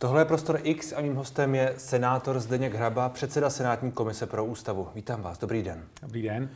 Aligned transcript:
Tohle 0.00 0.20
je 0.20 0.24
Prostor 0.24 0.60
X 0.62 0.92
a 0.92 1.00
mým 1.00 1.14
hostem 1.14 1.54
je 1.54 1.74
senátor 1.76 2.40
Zdeněk 2.40 2.74
Hraba, 2.74 3.08
předseda 3.08 3.50
Senátní 3.50 3.92
komise 3.92 4.26
pro 4.26 4.44
ústavu. 4.44 4.88
Vítám 4.94 5.22
vás, 5.22 5.38
dobrý 5.38 5.62
den. 5.62 5.84
Dobrý 6.02 6.22
den. 6.22 6.50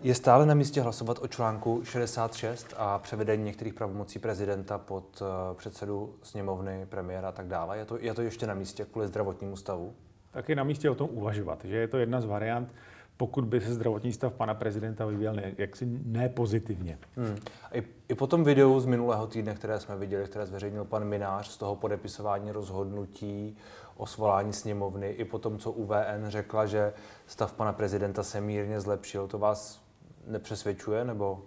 Je 0.00 0.14
stále 0.14 0.46
na 0.46 0.54
místě 0.54 0.80
hlasovat 0.80 1.18
o 1.22 1.28
článku 1.28 1.84
66 1.84 2.74
a 2.76 2.98
převedení 2.98 3.44
některých 3.44 3.74
pravomocí 3.74 4.18
prezidenta 4.18 4.78
pod 4.78 5.22
eh, 5.22 5.54
předsedu 5.54 6.14
sněmovny, 6.22 6.86
premiéra 6.88 7.28
a 7.28 7.32
tak 7.32 7.46
dále? 7.46 7.78
Je 7.78 7.84
to, 7.84 7.98
je 8.00 8.14
to 8.14 8.22
ještě 8.22 8.46
na 8.46 8.54
místě 8.54 8.86
kvůli 8.92 9.08
zdravotnímu 9.08 9.56
stavu? 9.56 9.94
Tak 10.30 10.48
je 10.48 10.56
na 10.56 10.64
místě 10.64 10.90
o 10.90 10.94
tom 10.94 11.08
uvažovat, 11.12 11.64
že 11.64 11.76
je 11.76 11.88
to 11.88 11.98
jedna 11.98 12.20
z 12.20 12.24
variant, 12.24 12.74
pokud 13.16 13.44
by 13.44 13.60
se 13.60 13.74
zdravotní 13.74 14.12
stav 14.12 14.34
pana 14.34 14.54
prezidenta 14.54 15.06
vyvíjel 15.06 15.34
ne, 15.34 15.52
jaksi 15.58 15.86
nepozitivně. 16.04 16.98
Hmm. 17.16 17.36
I, 17.72 17.82
I 18.08 18.14
po 18.14 18.26
tom 18.26 18.44
videu 18.44 18.80
z 18.80 18.86
minulého 18.86 19.26
týdne, 19.26 19.54
které 19.54 19.80
jsme 19.80 19.96
viděli, 19.96 20.24
které 20.24 20.46
zveřejnil 20.46 20.84
pan 20.84 21.04
Minář 21.04 21.48
z 21.48 21.56
toho 21.56 21.76
podepisování 21.76 22.52
rozhodnutí 22.52 23.56
o 23.96 24.06
svolání 24.06 24.52
sněmovny, 24.52 25.10
i 25.10 25.24
po 25.24 25.38
tom, 25.38 25.58
co 25.58 25.72
UVN 25.72 26.28
řekla, 26.28 26.66
že 26.66 26.92
stav 27.26 27.52
pana 27.52 27.72
prezidenta 27.72 28.22
se 28.22 28.40
mírně 28.40 28.80
zlepšil, 28.80 29.28
to 29.28 29.38
vás 29.38 29.82
nepřesvědčuje, 30.26 31.04
nebo 31.04 31.42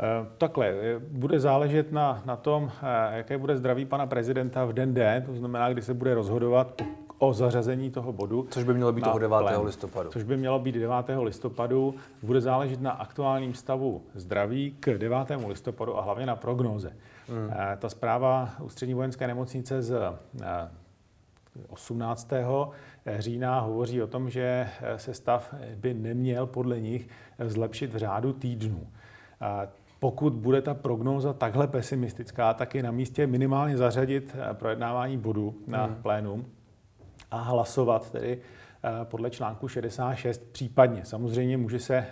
eh, 0.00 0.26
Takhle, 0.38 0.66
eh, 0.68 0.98
bude 0.98 1.40
záležet 1.40 1.92
na, 1.92 2.22
na 2.24 2.36
tom, 2.36 2.70
eh, 2.82 3.16
jaké 3.16 3.38
bude 3.38 3.56
zdraví 3.56 3.84
pana 3.84 4.06
prezidenta 4.06 4.64
v 4.64 4.72
den 4.72 4.94
D, 4.94 5.22
to 5.26 5.34
znamená, 5.34 5.72
kdy 5.72 5.82
se 5.82 5.94
bude 5.94 6.14
rozhodovat 6.14 6.82
o 7.18 7.34
zařazení 7.34 7.90
toho 7.90 8.12
bodu. 8.12 8.46
Což 8.50 8.64
by 8.64 8.74
mělo 8.74 8.92
být 8.92 9.04
toho 9.04 9.18
9. 9.18 9.38
Plén, 9.38 9.60
listopadu. 9.60 10.10
Což 10.10 10.22
by 10.22 10.36
mělo 10.36 10.58
být 10.58 10.74
9. 10.74 10.94
listopadu. 11.22 11.94
Bude 12.22 12.40
záležet 12.40 12.80
na 12.80 12.90
aktuálním 12.90 13.54
stavu 13.54 14.02
zdraví 14.14 14.76
k 14.80 14.98
9. 14.98 15.18
listopadu 15.46 15.98
a 15.98 16.02
hlavně 16.02 16.26
na 16.26 16.36
prognóze. 16.36 16.92
Hmm. 17.28 17.50
Ta 17.78 17.88
zpráva 17.88 18.50
Ústřední 18.62 18.94
vojenské 18.94 19.26
nemocnice 19.26 19.82
z 19.82 20.12
18. 21.68 22.30
října 23.18 23.60
hovoří 23.60 24.02
o 24.02 24.06
tom, 24.06 24.30
že 24.30 24.68
se 24.96 25.14
stav 25.14 25.54
by 25.76 25.94
neměl 25.94 26.46
podle 26.46 26.80
nich 26.80 27.08
zlepšit 27.38 27.94
v 27.94 27.96
řádu 27.96 28.32
týdnů. 28.32 28.86
Pokud 30.00 30.32
bude 30.32 30.62
ta 30.62 30.74
prognóza 30.74 31.32
takhle 31.32 31.66
pesimistická, 31.66 32.54
tak 32.54 32.74
je 32.74 32.82
na 32.82 32.90
místě 32.90 33.26
minimálně 33.26 33.76
zařadit 33.76 34.36
projednávání 34.52 35.18
bodu 35.18 35.54
na 35.66 35.84
hmm. 35.84 35.94
plénum 36.02 36.46
a 37.34 37.40
hlasovat 37.40 38.10
tedy 38.10 38.38
eh, 38.84 39.04
podle 39.04 39.30
článku 39.30 39.68
66 39.68 40.52
případně. 40.52 41.04
Samozřejmě 41.04 41.56
může 41.56 41.78
se, 41.78 41.96
eh, 41.96 42.06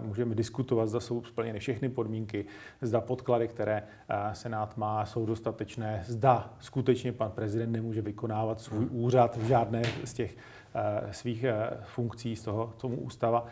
můžeme 0.00 0.34
diskutovat, 0.34 0.88
zda 0.88 1.00
jsou 1.00 1.24
splněny 1.24 1.58
všechny 1.58 1.88
podmínky, 1.88 2.44
zda 2.82 3.00
podklady, 3.00 3.48
které 3.48 3.82
eh, 4.08 4.34
Senát 4.34 4.76
má, 4.76 5.06
jsou 5.06 5.26
dostatečné, 5.26 6.02
zda 6.06 6.54
skutečně 6.60 7.12
pan 7.12 7.30
prezident 7.30 7.72
nemůže 7.72 8.02
vykonávat 8.02 8.60
svůj 8.60 8.84
hmm. 8.84 9.04
úřad 9.04 9.36
v 9.36 9.46
žádné 9.46 9.82
z 10.04 10.12
těch 10.12 10.36
svých 11.10 11.44
funkcí, 11.84 12.36
z 12.36 12.42
toho, 12.42 12.72
co 12.76 12.88
mu 12.88 12.96
ústava 12.96 13.46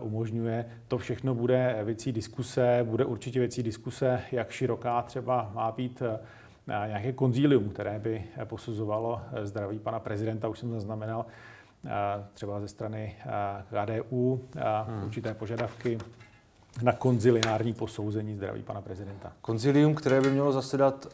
umožňuje. 0.00 0.66
To 0.88 0.98
všechno 0.98 1.34
bude 1.34 1.80
věcí 1.84 2.12
diskuse, 2.12 2.80
bude 2.84 3.04
určitě 3.04 3.40
věcí 3.40 3.62
diskuse, 3.62 4.20
jak 4.32 4.50
široká 4.50 5.02
třeba 5.02 5.50
má 5.54 5.72
být 5.72 6.02
nějaké 6.66 7.12
konzílium, 7.12 7.68
které 7.68 7.98
by 7.98 8.24
posuzovalo 8.44 9.20
zdraví 9.42 9.78
pana 9.78 10.00
prezidenta, 10.00 10.48
už 10.48 10.58
jsem 10.58 10.72
zaznamenal 10.72 11.26
třeba 12.34 12.60
ze 12.60 12.68
strany 12.68 13.16
KDU 13.68 14.40
hmm. 14.86 15.04
určité 15.04 15.34
požadavky 15.34 15.98
na 16.82 16.92
konzilinární 16.92 17.72
posouzení 17.72 18.34
zdraví 18.36 18.62
pana 18.62 18.80
prezidenta. 18.80 19.32
Konzilium, 19.40 19.94
které 19.94 20.20
by 20.20 20.30
mělo 20.30 20.52
zasedat 20.52 21.06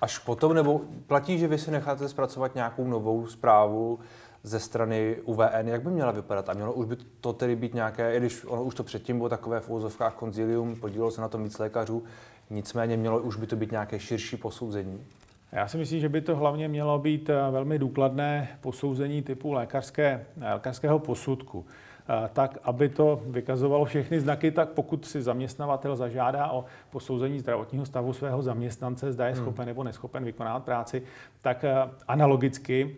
až 0.00 0.18
potom, 0.18 0.54
nebo 0.54 0.80
platí, 1.06 1.38
že 1.38 1.48
vy 1.48 1.58
si 1.58 1.70
necháte 1.70 2.08
zpracovat 2.08 2.54
nějakou 2.54 2.86
novou 2.86 3.26
zprávu 3.26 3.98
ze 4.42 4.60
strany 4.60 5.16
UVN, 5.24 5.68
jak 5.68 5.82
by 5.82 5.90
měla 5.90 6.10
vypadat? 6.10 6.48
A 6.48 6.52
mělo 6.54 6.72
už 6.72 6.86
by 6.86 6.96
to 7.20 7.32
tedy 7.32 7.56
být 7.56 7.74
nějaké, 7.74 8.16
i 8.16 8.20
když 8.20 8.44
ono 8.44 8.64
už 8.64 8.74
to 8.74 8.84
předtím 8.84 9.16
bylo 9.16 9.28
takové 9.28 9.60
v 9.60 9.70
úzovkách 9.70 10.14
konzilium, 10.14 10.76
podílelo 10.76 11.10
se 11.10 11.20
na 11.20 11.28
tom 11.28 11.44
víc 11.44 11.58
lékařů, 11.58 12.04
Nicméně 12.50 12.96
mělo 12.96 13.20
už 13.22 13.36
by 13.36 13.46
to 13.46 13.56
být 13.56 13.70
nějaké 13.70 14.00
širší 14.00 14.36
posouzení. 14.36 15.04
Já 15.52 15.68
si 15.68 15.76
myslím, 15.76 16.00
že 16.00 16.08
by 16.08 16.20
to 16.20 16.36
hlavně 16.36 16.68
mělo 16.68 16.98
být 16.98 17.30
eh, 17.30 17.50
velmi 17.50 17.78
důkladné 17.78 18.48
posouzení 18.60 19.22
typu 19.22 19.52
lékařské, 19.52 20.26
lékařského 20.52 20.98
posudku. 20.98 21.66
Eh, 22.08 22.30
tak, 22.32 22.58
aby 22.62 22.88
to 22.88 23.22
vykazovalo 23.26 23.84
všechny 23.84 24.20
znaky, 24.20 24.50
tak 24.50 24.68
pokud 24.68 25.04
si 25.04 25.22
zaměstnavatel 25.22 25.96
zažádá 25.96 26.50
o 26.50 26.64
posouzení 26.90 27.38
zdravotního 27.38 27.86
stavu 27.86 28.12
svého 28.12 28.42
zaměstnance, 28.42 29.12
zda 29.12 29.26
je 29.26 29.32
hmm. 29.32 29.42
schopen 29.42 29.66
nebo 29.66 29.84
neschopen 29.84 30.24
vykonávat 30.24 30.64
práci, 30.64 31.02
tak 31.42 31.64
eh, 31.64 31.74
analogicky 32.08 32.96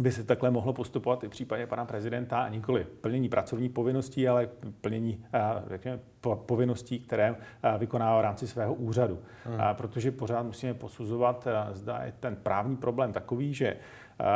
by 0.00 0.12
se 0.12 0.24
takhle 0.24 0.50
mohlo 0.50 0.72
postupovat 0.72 1.24
i 1.24 1.26
v 1.26 1.30
případě 1.30 1.66
pana 1.66 1.84
prezidenta 1.84 2.42
a 2.42 2.48
nikoli 2.48 2.86
plnění 3.00 3.28
pracovní 3.28 3.68
povinností, 3.68 4.28
ale 4.28 4.48
plnění 4.80 5.24
řekněme, 5.66 5.98
povinností, 6.46 7.00
které 7.00 7.36
vykonává 7.78 8.18
v 8.18 8.22
rámci 8.22 8.46
svého 8.46 8.74
úřadu. 8.74 9.18
Hmm. 9.44 9.58
Protože 9.72 10.10
pořád 10.10 10.42
musíme 10.42 10.74
posuzovat, 10.74 11.48
zda 11.72 12.02
je 12.04 12.12
ten 12.20 12.36
právní 12.36 12.76
problém 12.76 13.12
takový, 13.12 13.54
že 13.54 13.76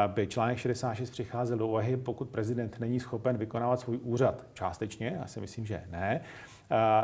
by 0.07 0.27
článek 0.27 0.59
66 0.59 1.11
přicházel 1.11 1.59
do 1.59 1.67
úvahy, 1.67 1.97
pokud 1.97 2.29
prezident 2.29 2.81
není 2.81 3.01
schopen 3.01 3.37
vykonávat 3.37 3.81
svůj 3.81 3.99
úřad 4.03 4.47
částečně, 4.55 5.17
já 5.21 5.27
si 5.27 5.41
myslím, 5.41 5.67
že 5.67 5.83
ne, 5.91 6.21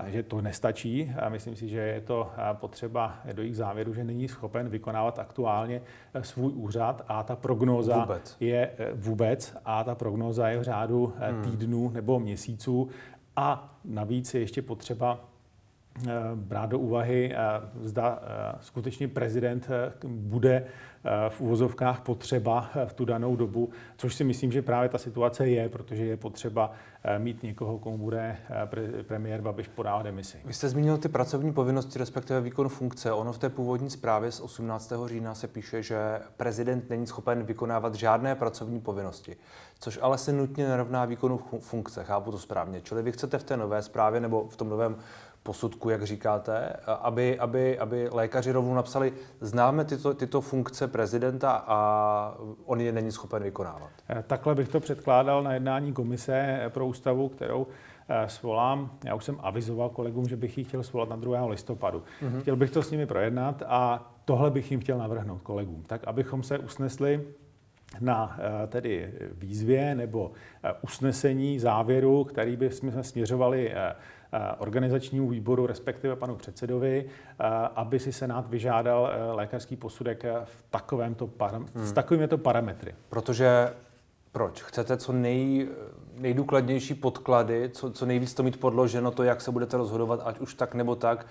že 0.07 0.23
to 0.23 0.41
nestačí. 0.41 1.13
Myslím 1.29 1.57
si, 1.57 1.69
že 1.69 1.79
je 1.79 2.01
to 2.01 2.31
potřeba 2.53 3.19
dojít 3.33 3.51
k 3.51 3.55
závěru, 3.55 3.95
že 3.95 4.05
není 4.05 4.29
schopen 4.29 4.69
vykonávat 4.69 5.19
aktuálně 5.19 5.83
e, 6.15 6.25
svůj 6.25 6.53
úřad 6.53 7.05
a 7.09 7.23
ta 7.23 7.37
prognóza 7.37 7.99
vůbec. 7.99 8.37
je 8.41 8.71
e, 8.79 8.93
vůbec 8.95 9.57
a 9.65 9.85
ta 9.85 9.95
prognóza 9.95 10.49
je 10.49 10.59
v 10.59 10.63
řádu 10.63 11.13
e, 11.19 11.33
hmm. 11.33 11.43
týdnů 11.43 11.91
nebo 11.91 12.21
měsíců 12.21 12.89
a 13.37 13.79
navíc 13.85 14.35
je 14.35 14.41
ještě 14.41 14.63
potřeba 14.63 15.30
brát 16.35 16.71
do 16.71 16.79
úvahy, 16.79 17.35
zda 17.83 18.19
skutečně 18.61 19.09
prezident 19.09 19.69
bude 20.05 20.67
v 21.29 21.41
uvozovkách 21.41 22.01
potřeba 22.01 22.71
v 22.87 22.93
tu 22.93 23.05
danou 23.05 23.37
dobu, 23.37 23.71
což 23.97 24.15
si 24.15 24.25
myslím, 24.25 24.53
že 24.53 24.63
právě 24.63 24.89
ta 24.89 24.99
situace 24.99 25.49
je, 25.49 25.69
protože 25.69 26.05
je 26.05 26.17
potřeba 26.17 26.73
eh, 27.05 27.19
mít 27.19 27.43
někoho, 27.43 27.79
komu 27.79 27.99
bude 27.99 28.37
eh, 28.51 29.03
premiér 29.03 29.41
Babiš 29.41 29.69
podávat 29.69 30.03
demisi. 30.03 30.39
Vy 30.45 30.53
jste 30.53 30.69
zmínil 30.69 30.99
ty 30.99 31.09
pracovní 31.09 31.53
povinnosti, 31.53 31.99
respektive 31.99 32.41
výkon 32.41 32.69
funkce. 32.69 33.13
Ono 33.13 33.33
v 33.33 33.39
té 33.39 33.49
původní 33.49 33.91
zprávě 33.91 34.33
z 34.33 34.41
18. 34.41 34.93
října 35.07 35.35
se 35.35 35.49
píše, 35.49 35.83
že 35.83 36.21
prezident 36.37 36.91
není 36.91 37.07
schopen 37.07 37.43
vykonávat 37.43 37.95
žádné 37.95 38.35
pracovní 38.35 38.81
povinnosti, 38.81 39.37
což 39.79 39.99
ale 40.03 40.19
se 40.19 40.33
nutně 40.33 40.69
nerovná 40.69 41.05
výkonu 41.05 41.41
funkce. 41.61 42.05
Chápu 42.05 42.31
to 42.31 42.39
správně. 42.39 42.81
Čili 42.81 43.03
vy 43.03 43.13
chcete 43.13 43.39
v 43.39 43.45
té 43.45 43.57
nové 43.57 43.83
zprávě 43.83 44.21
nebo 44.21 44.49
v 44.49 44.57
tom 44.57 44.69
novém 44.69 44.97
posudku, 45.43 45.91
jak 45.91 46.03
říkáte, 46.03 46.77
aby, 46.87 47.39
aby, 47.39 47.79
aby 47.79 48.09
lékaři 48.13 48.53
rovnou 48.53 48.75
napsali, 48.75 49.13
známe 49.41 49.85
tyto, 49.85 50.15
tyto 50.15 50.41
funkce 50.41 50.89
prezidenta 50.89 51.65
a 51.67 52.39
on 52.65 52.81
je 52.81 52.93
není 52.93 53.13
schopen 53.13 53.43
vykonávat. 53.43 53.91
Eh, 54.09 54.25
takhle 54.27 54.55
bych 54.55 54.69
to 54.69 54.81
předkládal 54.81 55.43
na 55.43 55.55
jednání 55.55 55.93
komise 55.93 56.61
pro 56.69 56.87
ústavu, 56.87 57.29
kterou 57.29 57.67
eh, 58.09 58.29
svolám. 58.29 58.91
Já 59.05 59.15
už 59.15 59.25
jsem 59.25 59.37
avizoval 59.41 59.89
kolegům, 59.89 60.29
že 60.29 60.37
bych 60.37 60.59
ji 60.59 60.65
chtěl 60.65 60.83
svolat 60.83 61.09
na 61.09 61.17
2. 61.17 61.47
listopadu. 61.47 62.03
Mm-hmm. 62.23 62.41
Chtěl 62.41 62.57
bych 62.57 62.71
to 62.71 62.83
s 62.83 62.91
nimi 62.91 63.07
projednat 63.07 63.63
a 63.67 64.13
tohle 64.25 64.51
bych 64.51 64.71
jim 64.71 64.81
chtěl 64.81 64.99
navrhnout 64.99 65.43
kolegům, 65.43 65.83
tak 65.87 66.01
abychom 66.07 66.43
se 66.43 66.59
usnesli 66.59 67.25
na 68.01 68.39
eh, 68.39 68.67
tedy 68.67 69.13
výzvě 69.33 69.95
nebo 69.95 70.33
usnesení 70.83 71.59
závěru, 71.59 72.25
který 72.25 72.57
by 72.57 72.71
jsme 72.71 73.05
směřovali 73.05 73.73
Eh, 73.75 73.95
organizačnímu 74.59 75.29
výboru, 75.29 75.67
respektive 75.67 76.17
panu 76.17 76.37
předsedovi, 76.37 77.05
eh, 77.07 77.45
aby 77.75 77.99
si 77.99 78.13
Senát 78.13 78.49
vyžádal 78.49 79.11
eh, 79.13 79.33
lékařský 79.33 79.77
posudek 79.77 80.25
v 80.45 80.65
takovémto 80.71 81.27
param- 81.27 81.67
hmm. 81.75 81.87
s 81.87 81.93
takovými 81.93 82.29
to 82.29 82.39
parametry. 82.39 82.95
Protože 83.09 83.73
proč? 84.33 84.63
Chcete 84.63 84.97
co 84.97 85.13
nej, 85.13 85.69
nejdůkladnější 86.19 86.95
podklady, 86.95 87.71
co, 87.73 87.91
co 87.91 88.07
nejvíc 88.07 88.35
to 88.35 88.43
mít 88.43 88.61
podloženo, 88.61 89.11
to, 89.11 89.23
jak 89.23 89.41
se 89.41 89.51
budete 89.51 89.77
rozhodovat, 89.77 90.21
ať 90.25 90.39
už 90.39 90.55
tak 90.55 90.75
nebo 90.75 90.97
tak, 90.97 91.27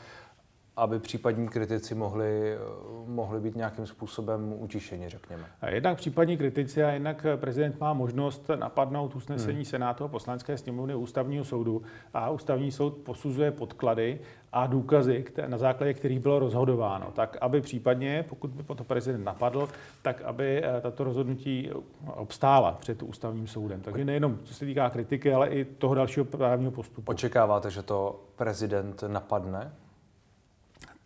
aby 0.80 1.00
případní 1.00 1.48
kritici 1.48 1.96
mohli, 1.96 2.58
mohli 3.06 3.40
být 3.40 3.56
nějakým 3.56 3.86
způsobem 3.86 4.54
utišeni, 4.58 5.10
řekněme. 5.10 5.44
Jednak 5.70 5.98
případní 5.98 6.38
kritici 6.38 6.84
a 6.84 6.92
jednak 6.92 7.26
prezident 7.36 7.80
má 7.80 7.94
možnost 7.94 8.50
napadnout 8.56 9.16
usnesení 9.16 9.56
hmm. 9.56 9.66
Senátu 9.66 10.04
a 10.04 10.08
poslanecké 10.08 10.58
sněmovny 10.58 10.96
ústavního 10.96 11.46
soudu 11.46 11.82
a 12.14 12.30
ústavní 12.30 12.72
soud 12.72 12.98
posuzuje 12.98 13.52
podklady 13.52 14.20
a 14.52 14.68
důkazy, 14.68 15.26
na 15.48 15.58
základě 15.58 15.94
kterých 15.94 16.20
bylo 16.20 16.40
rozhodováno, 16.40 17.12
tak 17.16 17.38
aby 17.42 17.62
případně, 17.62 18.26
pokud 18.30 18.50
by 18.50 18.64
to 18.64 18.84
prezident 18.84 19.24
napadl, 19.24 19.70
tak 20.02 20.22
aby 20.22 20.64
eh, 20.64 20.82
tato 20.82 21.04
rozhodnutí 21.04 21.70
obstála 22.06 22.72
před 22.72 23.04
ústavním 23.04 23.48
soudem. 23.48 23.82
Takže 23.82 24.06
nejenom 24.06 24.40
co 24.44 24.54
se 24.54 24.66
týká 24.66 24.90
kritiky, 24.90 25.34
ale 25.34 25.50
i 25.50 25.66
toho 25.66 25.96
dalšího 25.96 26.26
právního 26.26 26.72
postupu. 26.72 27.12
Očekáváte, 27.12 27.72
že 27.72 27.84
to 27.84 28.24
prezident 28.36 29.04
napadne? 29.08 29.72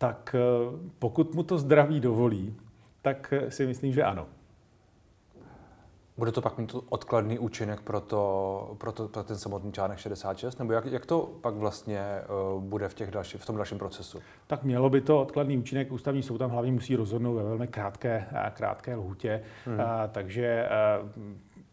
Tak 0.04 0.36
eh, 0.38 0.78
pokud 0.98 1.34
mu 1.34 1.42
to 1.42 1.58
zdraví 1.58 2.00
dovolí, 2.00 2.54
tak 3.02 3.32
eh, 3.32 3.50
si 3.50 3.66
myslím, 3.66 3.92
že 3.92 4.04
ano. 4.04 4.26
Bude 6.16 6.32
to 6.32 6.42
pak 6.42 6.58
mít 6.58 6.76
odkladný 6.88 7.38
účinek 7.38 7.80
pro, 7.80 8.00
to, 8.00 8.74
pro, 8.78 8.92
to, 8.92 9.08
pro 9.08 9.24
ten 9.24 9.38
samotný 9.38 9.72
článek 9.72 9.98
66? 9.98 10.58
Nebo 10.58 10.72
jak, 10.72 10.86
jak 10.86 11.06
to 11.06 11.30
pak 11.40 11.54
vlastně 11.54 12.20
uh, 12.54 12.62
bude 12.62 12.88
v, 12.88 12.94
těch 12.94 13.10
další, 13.10 13.38
v 13.38 13.46
tom 13.46 13.56
dalším 13.56 13.78
procesu? 13.78 14.18
Tak 14.46 14.62
mělo 14.64 14.90
by 14.90 15.00
to 15.00 15.20
odkladný 15.20 15.58
účinek. 15.58 15.92
Ústavní 15.92 16.22
soud 16.22 16.38
tam 16.38 16.50
hlavně 16.50 16.72
musí 16.72 16.96
rozhodnout 16.96 17.34
ve 17.34 17.42
velmi 17.42 17.66
krátké, 17.66 18.26
krátké 18.54 18.94
lhutě. 18.96 19.42
Hmm. 19.64 19.80
A, 19.80 20.06
takže 20.06 20.68
a, 20.68 20.98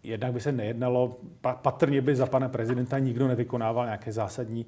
jednak 0.03 0.33
by 0.33 0.42
se 0.42 0.51
nejednalo, 0.51 1.18
patrně 1.62 2.01
by 2.01 2.15
za 2.15 2.25
pana 2.25 2.50
prezidenta 2.50 3.00
nikdo 3.00 3.27
nevykonával 3.27 3.86
nějaké 3.86 4.12
zásadní, 4.12 4.65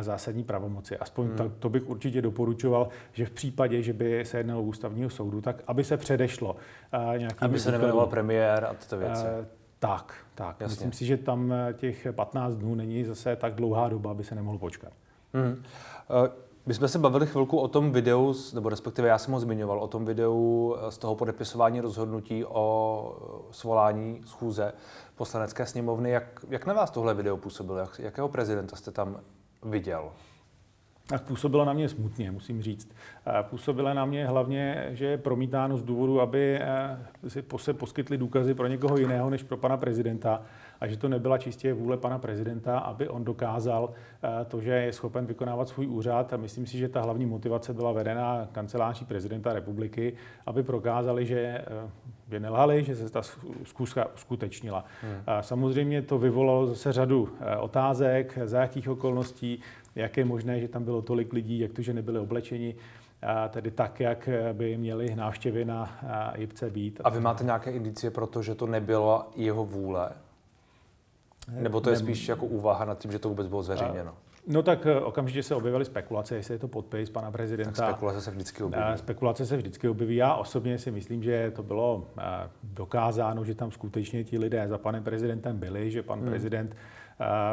zásadní 0.00 0.44
pravomoci. 0.44 0.96
Aspoň 0.96 1.26
hmm. 1.26 1.36
to, 1.36 1.48
to 1.48 1.68
bych 1.68 1.88
určitě 1.88 2.22
doporučoval, 2.22 2.88
že 3.12 3.26
v 3.26 3.30
případě, 3.30 3.82
že 3.82 3.92
by 3.92 4.24
se 4.24 4.38
jednalo 4.38 4.62
ústavního 4.62 5.10
soudu, 5.10 5.40
tak 5.40 5.62
aby 5.66 5.84
se 5.84 5.96
předešlo 5.96 6.56
nějakým... 7.16 7.44
Aby 7.44 7.60
se 7.60 7.72
nemenoval 7.72 8.06
premiér 8.06 8.64
a 8.64 8.74
tyto 8.74 8.98
věci. 8.98 9.26
Tak, 9.78 10.14
tak. 10.34 10.60
Jasně. 10.60 10.72
Myslím 10.72 10.92
si, 10.92 11.06
že 11.06 11.16
tam 11.16 11.52
těch 11.72 12.06
15 12.12 12.54
dnů 12.54 12.74
není 12.74 13.04
zase 13.04 13.36
tak 13.36 13.54
dlouhá 13.54 13.88
doba, 13.88 14.10
aby 14.10 14.24
se 14.24 14.34
nemohl 14.34 14.58
počkat. 14.58 14.92
Hmm. 15.34 15.52
Uh, 15.52 16.45
my 16.66 16.74
jsme 16.74 16.88
se 16.88 16.98
bavili 16.98 17.26
chvilku 17.26 17.58
o 17.58 17.68
tom 17.68 17.92
videu, 17.92 18.34
nebo 18.54 18.68
respektive 18.68 19.08
já 19.08 19.18
jsem 19.18 19.34
ho 19.34 19.40
zmiňoval, 19.40 19.78
o 19.80 19.88
tom 19.88 20.04
videu 20.04 20.76
z 20.88 20.98
toho 20.98 21.14
podepisování 21.14 21.80
rozhodnutí 21.80 22.44
o 22.44 23.48
svolání 23.50 24.20
schůze 24.24 24.72
poslanecké 25.16 25.66
sněmovny. 25.66 26.10
Jak, 26.10 26.44
jak 26.48 26.66
na 26.66 26.74
vás 26.74 26.90
tohle 26.90 27.14
video 27.14 27.36
působilo? 27.36 27.78
Jak, 27.78 27.98
jakého 27.98 28.28
prezidenta 28.28 28.76
jste 28.76 28.90
tam 28.90 29.20
viděl? 29.62 30.12
Tak 31.08 31.22
působilo 31.22 31.64
na 31.64 31.72
mě 31.72 31.88
smutně, 31.88 32.30
musím 32.30 32.62
říct. 32.62 32.88
Působilo 33.42 33.94
na 33.94 34.04
mě 34.04 34.26
hlavně, 34.26 34.88
že 34.90 35.06
je 35.06 35.18
promítáno 35.18 35.78
z 35.78 35.82
důvodu, 35.82 36.20
aby 36.20 36.58
eh, 36.60 36.98
si 37.28 37.44
se 37.56 37.74
poskytli 37.74 38.18
důkazy 38.18 38.54
pro 38.54 38.66
někoho 38.66 38.96
jiného 38.96 39.30
než 39.30 39.42
pro 39.42 39.56
pana 39.56 39.76
prezidenta 39.76 40.42
a 40.80 40.86
že 40.86 40.96
to 40.96 41.08
nebyla 41.08 41.38
čistě 41.38 41.74
vůle 41.74 41.96
pana 41.96 42.18
prezidenta, 42.18 42.78
aby 42.78 43.08
on 43.08 43.24
dokázal 43.24 43.90
eh, 44.22 44.44
to, 44.44 44.60
že 44.60 44.70
je 44.70 44.92
schopen 44.92 45.26
vykonávat 45.26 45.68
svůj 45.68 45.86
úřad. 45.86 46.32
A 46.32 46.36
myslím 46.36 46.66
si, 46.66 46.78
že 46.78 46.88
ta 46.88 47.02
hlavní 47.02 47.26
motivace 47.26 47.74
byla 47.74 47.92
vedena 47.92 48.48
kanceláří 48.52 49.04
prezidenta 49.04 49.52
republiky, 49.52 50.12
aby 50.46 50.62
prokázali, 50.62 51.26
že, 51.26 51.40
eh, 51.40 51.90
že 52.30 52.40
nelhali, 52.40 52.84
že 52.84 52.96
se 52.96 53.10
ta 53.10 53.22
zkuska 53.64 54.06
uskutečnila. 54.14 54.84
Hmm. 55.02 55.22
A 55.26 55.42
samozřejmě 55.42 56.02
to 56.02 56.18
vyvolalo 56.18 56.66
zase 56.66 56.92
řadu 56.92 57.28
otázek, 57.60 58.38
za 58.44 58.60
jakých 58.60 58.88
okolností, 58.88 59.60
jak 59.94 60.16
je 60.16 60.24
možné, 60.24 60.60
že 60.60 60.68
tam 60.68 60.84
bylo 60.84 61.02
tolik 61.02 61.32
lidí, 61.32 61.58
jak 61.58 61.72
to, 61.72 61.82
že 61.82 61.94
nebyli 61.94 62.18
oblečeni, 62.18 62.74
tedy 63.50 63.70
tak, 63.70 64.00
jak 64.00 64.28
by 64.52 64.76
měli 64.76 65.14
návštěvy 65.14 65.64
na 65.64 65.98
JIPce 66.36 66.70
být. 66.70 67.00
A 67.04 67.10
vy 67.10 67.20
máte 67.20 67.44
nějaké 67.44 67.70
indicie 67.70 68.10
pro 68.10 68.26
to, 68.26 68.42
že 68.42 68.54
to 68.54 68.66
nebyla 68.66 69.30
jeho 69.36 69.64
vůle? 69.64 70.10
Nebo 71.48 71.80
to 71.80 71.90
je 71.90 71.96
spíš 71.96 72.28
jako 72.28 72.46
úvaha 72.46 72.84
nad 72.84 72.98
tím, 72.98 73.12
že 73.12 73.18
to 73.18 73.28
vůbec 73.28 73.46
bylo 73.46 73.62
zveřejněno? 73.62 74.14
No 74.48 74.62
tak 74.62 74.86
e, 74.86 75.00
okamžitě 75.00 75.42
se 75.42 75.54
objevily 75.54 75.84
spekulace, 75.84 76.34
jestli 76.34 76.54
je 76.54 76.58
to 76.58 76.68
podpis 76.68 77.10
pana 77.10 77.30
prezidenta. 77.30 77.70
Tak 77.70 77.90
spekulace 77.90 78.20
se 78.20 78.30
vždycky 78.30 78.62
objeví. 78.62 78.86
Spekulace 78.96 79.46
se 79.46 79.56
vždycky 79.56 79.88
objeví. 79.88 80.16
Já 80.16 80.34
osobně 80.34 80.78
si 80.78 80.90
myslím, 80.90 81.22
že 81.22 81.52
to 81.56 81.62
bylo 81.62 82.08
dokázáno, 82.62 83.44
že 83.44 83.54
tam 83.54 83.70
skutečně 83.70 84.24
ti 84.24 84.38
lidé 84.38 84.68
za 84.68 84.78
panem 84.78 85.04
prezidentem 85.04 85.58
byli, 85.58 85.90
že 85.90 86.02
pan 86.02 86.18
hmm. 86.18 86.28
prezident 86.28 86.76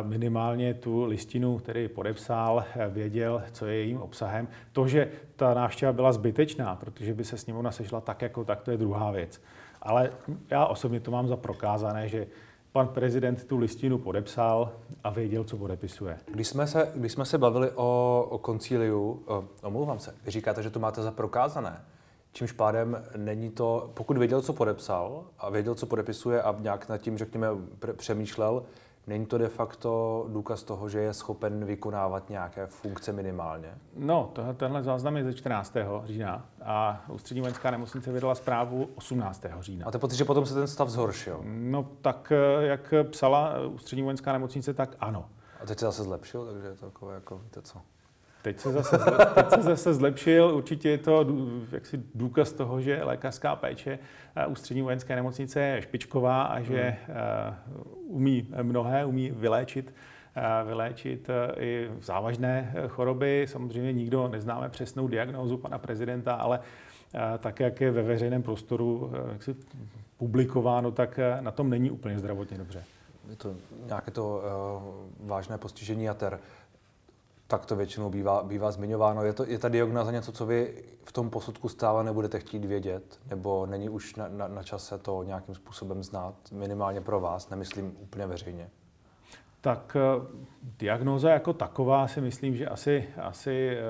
minimálně 0.03 0.73
tu 0.73 1.05
listinu, 1.05 1.57
který 1.57 1.87
podepsal, 1.87 2.65
věděl, 2.89 3.43
co 3.51 3.65
je 3.65 3.75
jejím 3.75 4.01
obsahem. 4.01 4.47
To, 4.71 4.87
že 4.87 5.07
ta 5.35 5.53
návštěva 5.53 5.93
byla 5.93 6.11
zbytečná, 6.11 6.75
protože 6.75 7.13
by 7.13 7.23
se 7.25 7.37
s 7.37 7.45
ním 7.45 7.67
sešla 7.69 8.01
tak 8.01 8.21
jako 8.21 8.43
tak, 8.43 8.61
to 8.61 8.71
je 8.71 8.77
druhá 8.77 9.11
věc. 9.11 9.41
Ale 9.81 10.11
já 10.49 10.65
osobně 10.65 10.99
to 10.99 11.11
mám 11.11 11.27
za 11.27 11.37
prokázané, 11.37 12.09
že 12.09 12.27
pan 12.73 12.87
prezident 12.87 13.45
tu 13.45 13.57
listinu 13.57 13.97
podepsal 13.97 14.71
a 15.03 15.09
věděl, 15.09 15.43
co 15.43 15.57
podepisuje. 15.57 16.17
Když 16.25 16.47
jsme 16.47 16.67
se, 16.67 16.91
když 16.95 17.11
jsme 17.11 17.25
se 17.25 17.37
bavili 17.37 17.71
o, 17.75 18.27
o 18.29 18.37
koncíliu, 18.37 19.23
o, 19.27 19.43
omlouvám 19.63 19.99
se, 19.99 20.15
říkáte, 20.27 20.63
že 20.63 20.69
to 20.69 20.79
máte 20.79 21.01
za 21.01 21.11
prokázané. 21.11 21.85
Čímž 22.31 22.51
pádem 22.51 23.03
není 23.17 23.49
to, 23.49 23.91
pokud 23.93 24.17
věděl, 24.17 24.41
co 24.41 24.53
podepsal 24.53 25.23
a 25.39 25.49
věděl, 25.49 25.75
co 25.75 25.85
podepisuje 25.85 26.41
a 26.41 26.55
nějak 26.59 26.89
nad 26.89 26.97
tím, 26.97 27.17
řekněme, 27.17 27.47
přemýšlel, 27.95 28.63
Není 29.07 29.25
to 29.25 29.37
de 29.37 29.47
facto 29.47 30.25
důkaz 30.29 30.63
toho, 30.63 30.89
že 30.89 30.99
je 30.99 31.13
schopen 31.13 31.65
vykonávat 31.65 32.29
nějaké 32.29 32.67
funkce 32.67 33.11
minimálně? 33.13 33.77
No, 33.97 34.29
tohle, 34.33 34.53
tenhle 34.53 34.83
záznam 34.83 35.17
je 35.17 35.23
ze 35.23 35.33
14. 35.33 35.75
října 36.05 36.45
a 36.65 37.05
Ústřední 37.09 37.41
vojenská 37.41 37.71
nemocnice 37.71 38.11
vydala 38.11 38.35
zprávu 38.35 38.89
18. 38.95 39.45
října. 39.59 39.85
Máte 39.85 39.99
pocit, 39.99 40.15
že 40.15 40.25
potom 40.25 40.45
se 40.45 40.53
ten 40.53 40.67
stav 40.67 40.89
zhoršil? 40.89 41.41
No, 41.43 41.89
tak 42.01 42.31
eh, 42.31 42.65
jak 42.65 42.93
psala 43.09 43.59
Ústřední 43.67 44.03
vojenská 44.03 44.33
nemocnice, 44.33 44.73
tak 44.73 44.95
ano. 44.99 45.29
A 45.61 45.65
teď 45.65 45.79
se 45.79 45.85
zase 45.85 46.03
zlepšil, 46.03 46.45
takže 46.45 46.67
je 46.67 46.75
to 46.75 46.85
takové 46.85 47.15
jako, 47.15 47.37
víte 47.37 47.61
co? 47.61 47.81
Teď 48.43 48.59
se, 48.59 48.71
zase, 48.71 48.97
teď 49.35 49.49
se 49.49 49.61
zase 49.61 49.93
zlepšil. 49.93 50.51
Určitě 50.55 50.89
je 50.89 50.97
to 50.97 51.25
jaksi 51.71 52.03
důkaz 52.15 52.53
toho, 52.53 52.81
že 52.81 53.03
lékařská 53.03 53.55
péče 53.55 53.99
ústřední 54.47 54.81
vojenské 54.81 55.15
nemocnice 55.15 55.61
je 55.61 55.81
špičková 55.81 56.43
a 56.43 56.61
že 56.61 56.95
hmm. 57.07 57.15
umí 58.07 58.47
mnohé, 58.61 59.05
umí 59.05 59.31
vyléčit 59.31 59.93
vyléčit 60.65 61.29
i 61.57 61.89
závažné 62.01 62.73
choroby. 62.87 63.45
Samozřejmě 63.49 63.93
nikdo 63.93 64.27
neznáme 64.27 64.69
přesnou 64.69 65.07
diagnózu 65.07 65.57
pana 65.57 65.77
prezidenta, 65.77 66.33
ale 66.33 66.59
tak, 67.39 67.59
jak 67.59 67.81
je 67.81 67.91
ve 67.91 68.03
veřejném 68.03 68.43
prostoru 68.43 69.11
jak 69.31 69.43
si 69.43 69.55
publikováno, 70.17 70.91
tak 70.91 71.19
na 71.39 71.51
tom 71.51 71.69
není 71.69 71.91
úplně 71.91 72.19
zdravotně 72.19 72.57
dobře. 72.57 72.83
Je 73.29 73.35
to 73.35 73.55
nějaké 73.85 74.11
to 74.11 74.43
uh, 75.21 75.27
vážné 75.27 75.57
postižení 75.57 76.03
jater 76.03 76.39
tak 77.53 77.65
to 77.65 77.75
většinou 77.75 78.09
bývá, 78.09 78.43
bývá 78.43 78.71
zmiňováno. 78.71 79.23
Je, 79.23 79.33
to, 79.33 79.45
je 79.45 79.59
ta 79.59 79.69
diagnoza 79.69 80.11
něco, 80.11 80.31
co 80.31 80.45
vy 80.45 80.83
v 81.03 81.11
tom 81.11 81.29
posudku 81.29 81.69
stále 81.69 82.03
nebudete 82.03 82.39
chtít 82.39 82.65
vědět? 82.65 83.19
Nebo 83.29 83.65
není 83.65 83.89
už 83.89 84.15
na, 84.15 84.27
na, 84.27 84.47
na 84.47 84.63
čase 84.63 84.97
to 84.97 85.23
nějakým 85.23 85.55
způsobem 85.55 86.03
znát? 86.03 86.35
Minimálně 86.51 87.01
pro 87.01 87.19
vás, 87.19 87.49
nemyslím 87.49 87.97
úplně 87.99 88.27
veřejně. 88.27 88.69
Tak 89.61 89.97
eh, 89.99 90.27
diagnóza 90.79 91.29
jako 91.29 91.53
taková 91.53 92.07
si 92.07 92.21
myslím, 92.21 92.55
že 92.55 92.67
asi, 92.67 93.07
asi 93.17 93.77
e, 93.77 93.81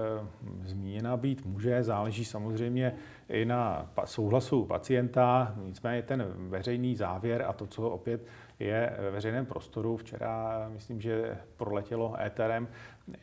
zmíněna 0.67 1.17
být 1.17 1.45
může. 1.45 1.83
Záleží 1.83 2.25
samozřejmě 2.25 2.95
i 3.29 3.45
na 3.45 3.91
souhlasu 4.05 4.65
pacienta. 4.65 5.53
Nicméně 5.63 6.01
ten 6.01 6.25
veřejný 6.35 6.95
závěr 6.95 7.45
a 7.47 7.53
to, 7.53 7.67
co 7.67 7.89
opět 7.89 8.25
je 8.59 8.95
ve 8.99 9.11
veřejném 9.11 9.45
prostoru. 9.45 9.97
Včera 9.97 10.65
myslím, 10.73 11.01
že 11.01 11.37
proletělo 11.57 12.15
éterem, 12.21 12.67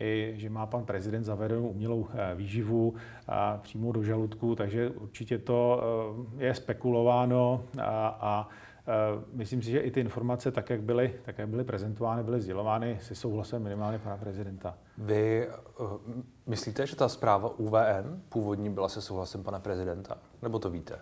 i 0.00 0.34
že 0.36 0.50
má 0.50 0.66
pan 0.66 0.84
prezident 0.84 1.24
zavedenou 1.24 1.68
umělou 1.68 2.08
eh, 2.12 2.34
výživu 2.34 2.94
a 3.28 3.56
přímo 3.56 3.92
do 3.92 4.02
žaludku, 4.02 4.54
takže 4.54 4.90
určitě 4.90 5.38
to 5.38 5.82
eh, 6.38 6.44
je 6.44 6.54
spekulováno 6.54 7.64
a, 7.82 8.08
a 8.20 8.48
eh, 8.88 9.24
Myslím 9.32 9.62
si, 9.62 9.70
že 9.70 9.78
i 9.80 9.90
ty 9.90 10.00
informace, 10.00 10.50
tak 10.50 10.70
jak 10.70 10.82
byly, 10.82 11.14
tak 11.22 11.38
jak 11.38 11.48
byly 11.48 11.64
prezentovány, 11.64 12.22
byly 12.22 12.40
sdělovány 12.40 12.98
se 13.00 13.14
souhlasem 13.14 13.62
minimálně 13.62 13.98
pana 13.98 14.16
prezidenta. 14.16 14.78
Vy 14.98 15.48
myslíte, 16.46 16.86
že 16.86 16.96
ta 16.96 17.08
zpráva 17.08 17.58
UVN 17.58 18.22
původní 18.28 18.70
byla 18.70 18.88
se 18.88 19.02
souhlasem 19.02 19.42
pana 19.42 19.60
prezidenta? 19.60 20.18
Nebo 20.42 20.58
to 20.58 20.70
víte? 20.70 20.98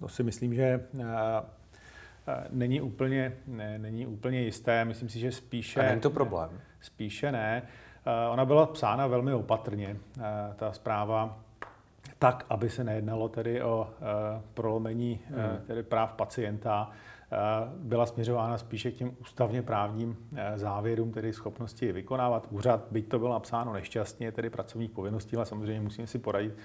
To 0.00 0.08
si 0.08 0.22
myslím, 0.22 0.54
že 0.54 0.86
není 2.50 2.80
úplně, 2.80 3.36
ne, 3.46 3.78
není 3.78 4.06
úplně 4.06 4.40
jisté. 4.40 4.84
Myslím 4.84 5.08
si, 5.08 5.18
že 5.18 5.32
spíše... 5.32 5.80
A 5.80 5.88
není 5.88 6.00
to 6.00 6.10
problém? 6.10 6.50
Spíše 6.84 7.32
ne. 7.32 7.62
Ona 8.30 8.44
byla 8.44 8.66
psána 8.66 9.06
velmi 9.06 9.32
opatrně, 9.32 9.96
ta 10.56 10.72
zpráva, 10.72 11.38
tak, 12.18 12.46
aby 12.48 12.70
se 12.70 12.84
nejednalo 12.84 13.28
tedy 13.28 13.62
o 13.62 13.90
prolomení 14.54 15.20
hmm. 15.28 15.66
tedy 15.66 15.82
práv 15.82 16.12
pacienta. 16.12 16.90
Byla 17.76 18.06
směřována 18.06 18.58
spíše 18.58 18.90
k 18.90 18.94
těm 18.94 19.16
ústavně 19.20 19.62
právním 19.62 20.16
závěrům, 20.56 21.12
tedy 21.12 21.32
schopnosti 21.32 21.92
vykonávat 21.92 22.46
úřad, 22.50 22.84
byť 22.90 23.08
to 23.08 23.18
bylo 23.18 23.32
napsáno 23.32 23.72
nešťastně, 23.72 24.32
tedy 24.32 24.50
pracovních 24.50 24.90
povinností, 24.90 25.36
ale 25.36 25.46
samozřejmě 25.46 25.80
musíme 25.80 26.06
si 26.06 26.18
poradit 26.18 26.54
Eh, 26.54 26.60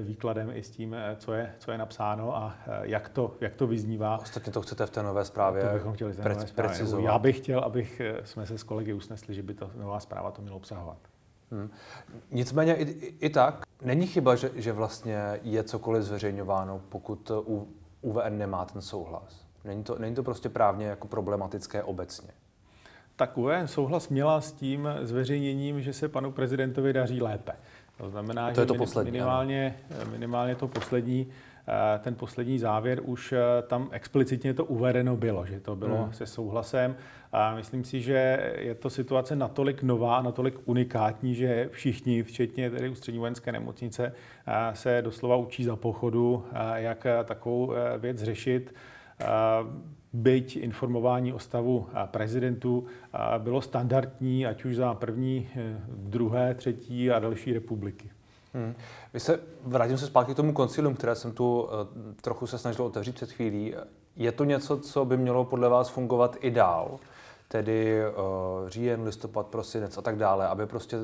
výkladem 0.00 0.50
i 0.54 0.62
s 0.62 0.70
tím, 0.70 0.94
eh, 0.94 1.16
co 1.18 1.32
je, 1.32 1.54
co 1.58 1.72
je 1.72 1.78
napsáno 1.78 2.36
a 2.36 2.54
eh, 2.66 2.80
jak 2.82 3.08
to, 3.08 3.34
jak 3.40 3.56
to 3.56 3.66
vyznívá. 3.66 4.18
Ostatně 4.18 4.52
to 4.52 4.62
chcete 4.62 4.86
v 4.86 4.90
té 4.90 5.02
nové 5.02 5.24
zprávě 5.24 5.62
To 5.62 5.74
bychom 5.74 5.92
chtěli 5.92 6.12
pre- 6.12 6.54
precizovat. 6.54 7.04
Já 7.04 7.18
bych 7.18 7.36
chtěl, 7.36 7.60
abych 7.60 8.00
jsme 8.24 8.46
se 8.46 8.58
s 8.58 8.62
kolegy 8.62 8.92
usnesli, 8.92 9.34
že 9.34 9.42
by 9.42 9.54
to 9.54 9.70
nová 9.74 10.00
zpráva 10.00 10.30
to 10.30 10.42
měla 10.42 10.56
obsahovat. 10.56 10.98
Hmm. 11.50 11.70
Nicméně 12.30 12.76
i, 12.76 13.14
i 13.20 13.30
tak 13.30 13.62
není 13.82 14.06
chyba, 14.06 14.34
že, 14.34 14.50
že 14.54 14.72
vlastně 14.72 15.40
je 15.42 15.64
cokoliv 15.64 16.02
zveřejňováno, 16.02 16.80
pokud 16.88 17.30
u, 17.30 17.68
UVN 18.00 18.38
nemá 18.38 18.64
ten 18.64 18.82
souhlas. 18.82 19.46
Není 19.64 19.84
to, 19.84 19.98
není 19.98 20.14
to 20.14 20.22
prostě 20.22 20.48
právně 20.48 20.86
jako 20.86 21.08
problematické 21.08 21.82
obecně. 21.82 22.30
Tak 23.16 23.38
UVN 23.38 23.66
souhlas 23.66 24.08
měla 24.08 24.40
s 24.40 24.52
tím 24.52 24.88
zveřejněním, 25.02 25.82
že 25.82 25.92
se 25.92 26.08
panu 26.08 26.32
prezidentovi 26.32 26.92
daří 26.92 27.22
lépe. 27.22 27.52
To 27.98 28.10
znamená, 28.10 28.52
to 28.52 28.60
je 28.60 28.66
to 28.66 28.74
poslední, 28.74 29.12
minimálně, 29.12 29.76
minimálně 30.10 30.54
to 30.54 30.68
poslední 30.68 31.26
ten 31.98 32.14
poslední 32.14 32.58
závěr 32.58 33.00
už 33.04 33.34
tam 33.66 33.88
explicitně 33.92 34.54
to 34.54 34.64
uvedeno 34.64 35.16
bylo, 35.16 35.46
že 35.46 35.60
to 35.60 35.76
bylo 35.76 35.96
hmm. 35.96 36.12
se 36.12 36.26
souhlasem. 36.26 36.96
A 37.32 37.54
myslím 37.54 37.84
si, 37.84 38.00
že 38.00 38.52
je 38.58 38.74
to 38.74 38.90
situace 38.90 39.36
natolik 39.36 39.82
nová, 39.82 40.22
natolik 40.22 40.54
unikátní, 40.64 41.34
že 41.34 41.68
všichni, 41.72 42.22
včetně 42.22 42.70
tedy 42.70 42.88
ústřední 42.88 43.18
vojenské 43.18 43.52
nemocnice, 43.52 44.12
se 44.72 45.02
doslova 45.02 45.36
učí 45.36 45.64
za 45.64 45.76
pochodu, 45.76 46.44
jak 46.74 47.06
takovou 47.24 47.72
věc 47.98 48.22
řešit 48.22 48.74
byť 50.12 50.56
informování 50.56 51.32
o 51.32 51.38
stavu 51.38 51.86
prezidentů 52.06 52.86
bylo 53.38 53.60
standardní, 53.60 54.46
ať 54.46 54.64
už 54.64 54.76
za 54.76 54.94
první, 54.94 55.48
eh, 55.56 55.80
druhé, 55.88 56.54
třetí 56.54 57.10
a 57.10 57.18
další 57.18 57.52
republiky. 57.52 58.10
Hmm. 58.54 58.74
Vy 59.14 59.20
se, 59.20 59.40
vrátím 59.64 59.98
se 59.98 60.06
zpátky 60.06 60.32
k 60.32 60.36
tomu 60.36 60.52
koncilium, 60.52 60.94
které 60.94 61.14
jsem 61.14 61.32
tu 61.32 61.68
eh, 61.68 62.14
trochu 62.20 62.46
se 62.46 62.58
snažil 62.58 62.84
otevřít 62.84 63.14
před 63.14 63.32
chvílí. 63.32 63.74
Je 64.16 64.32
to 64.32 64.44
něco, 64.44 64.78
co 64.78 65.04
by 65.04 65.16
mělo 65.16 65.44
podle 65.44 65.68
vás 65.68 65.88
fungovat 65.88 66.36
i 66.40 66.50
dál? 66.50 66.98
Tedy 67.50 68.00
uh, 68.08 68.68
říjen, 68.68 69.02
listopad, 69.02 69.46
prosinec 69.46 69.98
a 69.98 70.02
tak 70.02 70.16
dále, 70.16 70.48
aby 70.48 70.66
prostě 70.66 70.96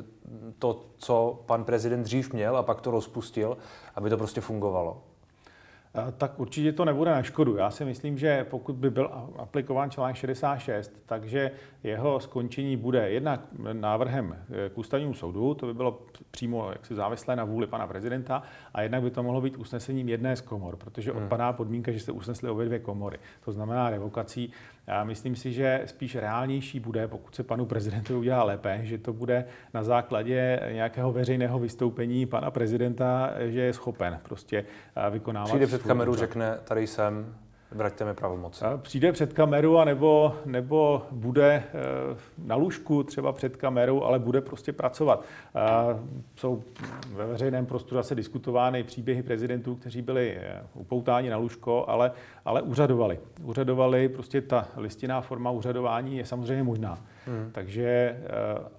to, 0.58 0.84
co 0.99 1.42
pan 1.46 1.64
prezident 1.64 2.02
dřív 2.02 2.32
měl 2.32 2.56
a 2.56 2.62
pak 2.62 2.80
to 2.80 2.90
rozpustil, 2.90 3.56
aby 3.94 4.11
to 4.11 4.16
prostě 4.16 4.40
fungovalo? 4.40 5.02
Tak 6.17 6.41
určitě 6.41 6.73
to 6.73 6.85
nebude 6.85 7.11
na 7.11 7.23
škodu. 7.23 7.57
Já 7.57 7.71
si 7.71 7.85
myslím, 7.85 8.19
že 8.19 8.45
pokud 8.45 8.77
by 8.77 8.91
byl 8.91 9.11
aplikován 9.37 9.91
článek 9.91 10.17
66, 10.17 10.93
takže 11.07 11.51
jeho 11.83 12.21
skončení 12.21 12.77
bude 12.77 13.11
jednak 13.11 13.41
návrhem 13.73 14.37
k 14.75 14.79
ústavnímu 14.79 15.15
soudu, 15.15 15.55
to 15.55 15.67
by 15.67 15.75
bylo 15.75 16.03
přímo 16.31 16.71
jaksi 16.71 16.95
závislé 16.95 17.37
na 17.37 17.45
vůli 17.45 17.67
pana 17.67 17.87
prezidenta, 17.87 18.43
a 18.75 18.83
jednak 18.83 19.03
by 19.03 19.11
to 19.11 19.23
mohlo 19.23 19.41
být 19.41 19.57
usnesením 19.57 20.09
jedné 20.09 20.37
z 20.37 20.41
komor, 20.41 20.77
protože 20.77 21.13
hmm. 21.13 21.23
odpadá 21.23 21.53
podmínka, 21.53 21.93
že 21.93 22.01
se 22.01 22.13
usnesly 22.13 22.51
obě 22.51 22.67
dvě 22.67 22.79
komory. 22.79 23.19
To 23.45 23.53
znamená 23.53 23.91
revokací. 23.91 24.53
Já 24.87 25.05
myslím 25.05 25.37
si, 25.37 25.53
že 25.53 25.83
spíš 25.87 26.17
reálnější 26.17 26.81
bude, 26.81 27.09
pokud 27.09 27.35
se 27.35 27.43
panu 27.43 27.67
prezidentu 27.67 28.19
udělá 28.19 28.45
lépe, 28.45 28.81
že 28.83 28.99
to 28.99 29.12
bude 29.12 29.45
na 29.75 29.83
základě 29.83 30.61
nějakého 30.73 31.12
veřejného 31.12 31.59
vystoupení 31.59 32.26
pana 32.26 32.50
prezidenta, 32.50 33.31
že 33.38 33.61
je 33.61 33.73
schopen 33.73 34.21
prostě 34.23 34.64
vykonávat. 35.11 35.49
Přijde 35.49 35.67
před 35.67 35.83
kameru, 35.83 36.14
řekne, 36.14 36.59
tady 36.64 36.87
jsem, 36.87 37.35
vraťte 37.75 38.04
mi 38.04 38.14
pravomoc. 38.14 38.62
Přijde 38.83 39.12
před 39.12 39.33
kameru 39.33 39.78
a 39.78 39.85
nebo, 39.85 40.35
nebo 40.45 41.02
bude 41.11 41.52
eh, 41.52 41.73
na 42.38 42.57
lůžku 42.57 43.02
třeba 43.02 43.33
před 43.33 43.57
kamerou, 43.57 44.02
ale 44.02 44.19
bude 44.19 44.40
prostě 44.40 44.73
pracovat. 44.73 45.25
Jsou 46.37 46.62
ve 47.12 47.26
veřejném 47.26 47.66
prostoru 47.66 47.97
zase 47.97 48.14
diskutovány 48.14 48.83
příběhy 48.85 49.23
prezidentů, 49.23 49.75
kteří 49.75 50.02
byli 50.02 50.38
eh, 50.40 50.62
upoutáni 50.75 51.31
na 51.31 51.37
lůžko, 51.37 51.85
ale, 51.88 52.12
ale 52.45 52.62
úřadovali. 52.62 53.19
Úřadovali, 53.43 54.09
prostě 54.09 54.40
ta 54.40 54.69
listinná 54.76 55.21
forma 55.21 55.50
úřadování 55.50 56.16
je 56.16 56.26
samozřejmě 56.26 56.62
možná. 56.62 56.99
Hmm. 57.26 57.50
Takže 57.52 57.85
eh, 57.87 58.19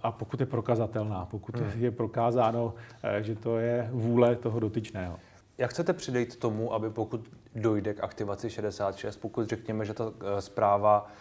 a 0.04 0.12
pokud 0.12 0.40
je 0.40 0.46
prokazatelná, 0.46 1.26
pokud 1.32 1.56
hmm. 1.56 1.72
je 1.84 1.92
prokázáno, 1.92 2.74
že 3.22 3.36
to 3.36 3.58
je 3.58 3.90
vůle 3.92 4.36
toho 4.36 4.60
dotyčného. 4.60 5.20
Jak 5.58 5.72
chcete 5.72 5.94
přidejt 5.94 6.36
tomu, 6.36 6.74
aby 6.74 6.90
pokud 6.90 7.30
dojde 7.56 7.94
k 7.94 8.04
aktivaci 8.04 8.50
66, 8.50 9.18
pokud 9.18 9.50
řekněme, 9.50 9.86
že 9.86 9.94
ta 9.94 10.14
eh, 10.38 10.42
zpráva, 10.42 11.12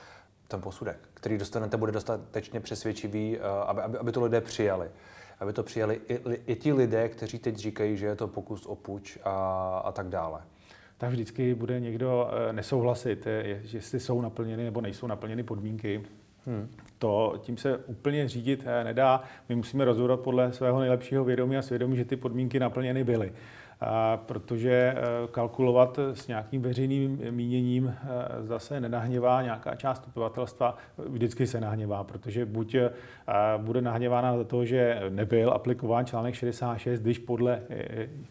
ten 0.48 0.60
posudek, 0.60 0.98
který 1.14 1.38
dostanete, 1.38 1.76
bude 1.76 1.92
dostatečně 1.92 2.60
přesvědčivý, 2.60 3.38
eh, 3.38 3.40
aby, 3.66 3.80
aby, 3.80 3.98
aby 3.98 4.12
to 4.12 4.24
lidé 4.24 4.40
přijali? 4.40 4.90
Aby 5.40 5.52
to 5.52 5.62
přijali 5.62 6.00
i, 6.08 6.20
i 6.46 6.56
ti 6.56 6.72
lidé, 6.72 7.08
kteří 7.08 7.38
teď 7.38 7.56
říkají, 7.56 7.96
že 7.96 8.06
je 8.06 8.16
to 8.16 8.28
pokus 8.28 8.66
o 8.66 8.76
puč 8.76 9.18
a, 9.24 9.78
a 9.84 9.92
tak 9.92 10.08
dále 10.08 10.42
tak 10.98 11.10
vždycky 11.10 11.54
bude 11.54 11.80
někdo 11.80 12.30
eh, 12.30 12.52
nesouhlasit, 12.52 13.26
jestli 13.72 14.00
jsou 14.00 14.20
naplněny 14.20 14.64
nebo 14.64 14.80
nejsou 14.80 15.06
naplněny 15.06 15.42
podmínky. 15.42 16.02
Hmm. 16.46 16.68
To 16.98 17.34
tím 17.42 17.56
se 17.56 17.76
úplně 17.76 18.28
řídit 18.28 18.64
nedá. 18.84 19.22
My 19.48 19.54
musíme 19.54 19.84
rozhodovat 19.84 20.20
podle 20.20 20.52
svého 20.52 20.80
nejlepšího 20.80 21.24
vědomí 21.24 21.56
a 21.56 21.62
svědomí, 21.62 21.96
že 21.96 22.04
ty 22.04 22.16
podmínky 22.16 22.58
naplněny 22.58 23.04
byly 23.04 23.32
protože 24.16 24.94
eh, 24.96 25.02
kalkulovat 25.30 25.98
s 25.98 26.28
nějakým 26.28 26.62
veřejným 26.62 27.20
míněním 27.30 27.94
eh, 27.94 28.42
zase 28.42 28.80
nenahněvá 28.80 29.42
nějaká 29.42 29.74
část 29.74 30.08
obyvatelstva, 30.08 30.76
vždycky 31.08 31.46
se 31.46 31.60
nahněvá, 31.60 32.04
protože 32.04 32.46
buď 32.46 32.74
eh, 32.74 32.90
bude 33.56 33.80
nahněvána 33.80 34.36
za 34.36 34.44
to, 34.44 34.64
že 34.64 35.02
nebyl 35.08 35.50
aplikován 35.50 36.06
článek 36.06 36.34
66, 36.34 37.00
když 37.00 37.18
podle 37.18 37.62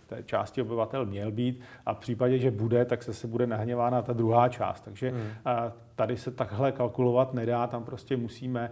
té 0.08 0.24
části 0.24 0.62
obyvatel 0.62 1.06
měl 1.06 1.32
být, 1.32 1.60
a 1.86 1.94
v 1.94 1.98
případě, 1.98 2.40
že 2.40 2.52
bude, 2.52 2.86
tak 2.86 3.04
se, 3.04 3.14
se 3.14 3.28
bude 3.28 3.48
nahněvána 3.48 4.02
ta 4.02 4.14
druhá 4.14 4.50
část. 4.50 4.82
Takže 4.82 5.10
hmm. 5.10 5.22
tady 5.96 6.18
se 6.18 6.32
takhle 6.32 6.72
kalkulovat 6.72 7.34
nedá, 7.34 7.68
tam 7.68 7.84
prostě 7.84 8.18
musíme 8.18 8.72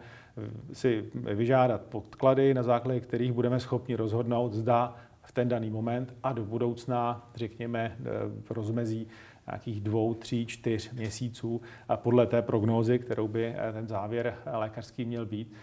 si 0.74 1.04
vyžádat 1.14 1.82
podklady, 1.82 2.54
na 2.54 2.64
základě 2.64 3.00
kterých 3.00 3.32
budeme 3.32 3.60
schopni 3.60 3.96
rozhodnout, 3.96 4.54
zda 4.54 4.96
v 5.32 5.34
ten 5.34 5.50
daný 5.50 5.70
moment 5.70 6.14
a 6.24 6.34
do 6.34 6.46
budoucna, 6.46 7.28
řekněme, 7.36 7.98
eh, 8.00 8.04
v 8.42 8.52
rozmezí 8.52 9.08
nějakých 9.48 9.82
dvou, 9.82 10.14
tří, 10.14 10.46
čtyř 10.46 10.92
měsíců 10.92 11.62
a 11.90 11.98
podle 11.98 12.26
té 12.26 12.42
prognózy, 12.42 13.00
kterou 13.00 13.28
by 13.28 13.56
eh, 13.58 13.74
ten 13.74 13.88
závěr 13.88 14.36
lékařský 14.54 15.06
měl 15.06 15.26
být, 15.26 15.54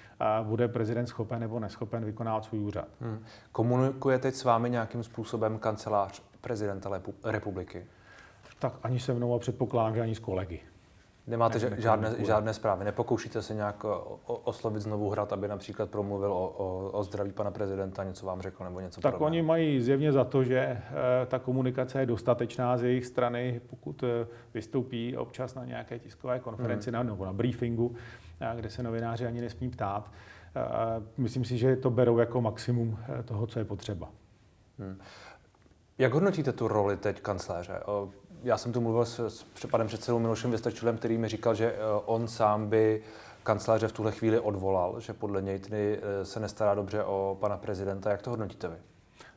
bude 0.43 0.69
prezident 0.69 1.07
schopen 1.07 1.41
nebo 1.41 1.61
neschopen 1.61 2.05
vykonávat 2.05 2.45
svůj 2.45 2.61
úřad. 2.61 2.89
Hmm. 3.01 3.19
Komunikuje 3.53 4.19
teď 4.19 4.35
s 4.35 4.45
vámi 4.45 4.71
nějakým 4.71 5.03
způsobem 5.03 5.59
kancelář 5.59 6.23
prezidenta 6.41 7.03
republiky? 7.25 7.87
Tak 8.59 8.79
ani 8.83 9.01
se 9.01 9.15
mnou 9.15 9.35
a 9.35 9.39
předpokládám, 9.39 9.95
že 9.95 10.01
ani 10.01 10.15
s 10.15 10.19
kolegy. 10.19 10.61
Nemáte 11.29 11.71
ne, 11.71 11.81
žádné, 11.81 12.15
žádné 12.19 12.55
zprávy. 12.55 12.85
Nepokoušíte 12.85 13.43
se 13.43 13.55
nějak 13.55 13.85
oslovit 14.25 14.83
znovu 14.83 15.11
hrad, 15.11 15.33
aby 15.33 15.49
například 15.49 15.91
promluvil 15.91 16.33
o, 16.33 16.49
o, 16.49 16.91
o 16.91 17.03
zdraví 17.03 17.33
pana 17.33 17.51
prezidenta, 17.51 18.05
něco 18.05 18.27
vám 18.27 18.41
řekl 18.41 18.65
nebo 18.65 18.81
něco 18.81 19.01
Tak 19.01 19.15
podobného. 19.15 19.27
oni 19.27 19.43
mají 19.43 19.81
zjevně 19.81 20.13
za 20.13 20.25
to, 20.25 20.45
že 20.45 20.59
e, 20.59 20.83
ta 21.27 21.39
komunikace 21.39 22.01
je 22.01 22.07
dostatečná 22.07 22.77
z 22.77 22.83
jejich 22.83 23.07
strany, 23.07 23.61
pokud 23.67 24.03
e, 24.03 24.27
vystoupí 24.55 25.17
občas 25.17 25.55
na 25.55 25.65
nějaké 25.65 25.99
tiskové 25.99 26.39
konferenci 26.39 26.91
hmm. 26.91 27.07
nebo 27.07 27.25
na 27.25 27.33
briefingu, 27.33 27.95
e, 28.41 28.57
kde 28.57 28.71
se 28.71 28.83
novináři 28.83 29.27
ani 29.27 29.41
nesmí 29.41 29.71
ptát. 29.71 30.11
Myslím 31.17 31.45
si, 31.45 31.59
že 31.59 31.77
to 31.77 31.91
berou 31.91 32.19
jako 32.19 32.41
maximum 32.41 32.99
toho, 33.25 33.47
co 33.47 33.59
je 33.59 33.65
potřeba. 33.65 34.09
Hmm. 34.79 35.01
Jak 35.99 36.15
hodnotíte 36.15 36.53
tu 36.53 36.69
roli 36.69 36.97
teď 36.97 37.21
kancléře? 37.21 37.81
Já 38.43 38.59
jsem 38.59 38.73
tu 38.73 38.81
mluvil 38.81 39.05
s, 39.05 39.29
s 39.29 39.67
panem 39.71 39.87
předsedou 39.87 40.19
Milošem 40.19 40.51
Vystačilem, 40.51 40.97
který 40.97 41.19
mi 41.19 41.29
říkal, 41.29 41.55
že 41.55 41.73
eh, 41.73 41.77
on 42.05 42.29
sám 42.29 42.69
by 42.69 43.03
kanceláře 43.43 43.89
v 43.89 43.93
tuhle 43.93 44.13
chvíli 44.13 44.41
odvolal, 44.41 45.01
že 45.01 45.13
podle 45.13 45.43
něj 45.43 45.59
tedy 45.59 45.99
eh, 46.03 46.25
se 46.25 46.41
nestará 46.41 46.75
dobře 46.75 47.05
o 47.05 47.37
pana 47.41 47.57
prezidenta. 47.57 48.11
Jak 48.11 48.23
to 48.23 48.31
hodnotíte 48.31 48.69
vy? 48.69 48.77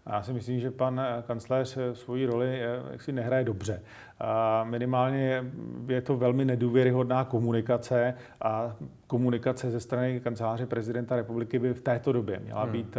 Já 0.06 0.24
si 0.24 0.34
myslím, 0.34 0.60
že 0.60 0.72
pan 0.72 1.00
eh, 1.00 1.24
kancléř 1.28 1.78
svoji 1.94 2.26
roli 2.26 2.62
jaksi 2.92 3.12
nehraje 3.12 3.44
dobře. 3.44 3.82
A 4.20 4.64
minimálně 4.64 5.52
je 5.88 6.02
to 6.02 6.18
velmi 6.18 6.46
nedůvěryhodná 6.46 7.24
komunikace 7.24 8.14
a 8.42 8.76
komunikace 9.08 9.72
ze 9.72 9.80
strany 9.80 10.20
kanceláře 10.20 10.66
prezidenta 10.66 11.16
republiky 11.16 11.60
by 11.60 11.74
v 11.74 11.82
této 11.82 12.12
době 12.12 12.40
měla 12.40 12.64
hmm. 12.64 12.72
být 12.72 12.98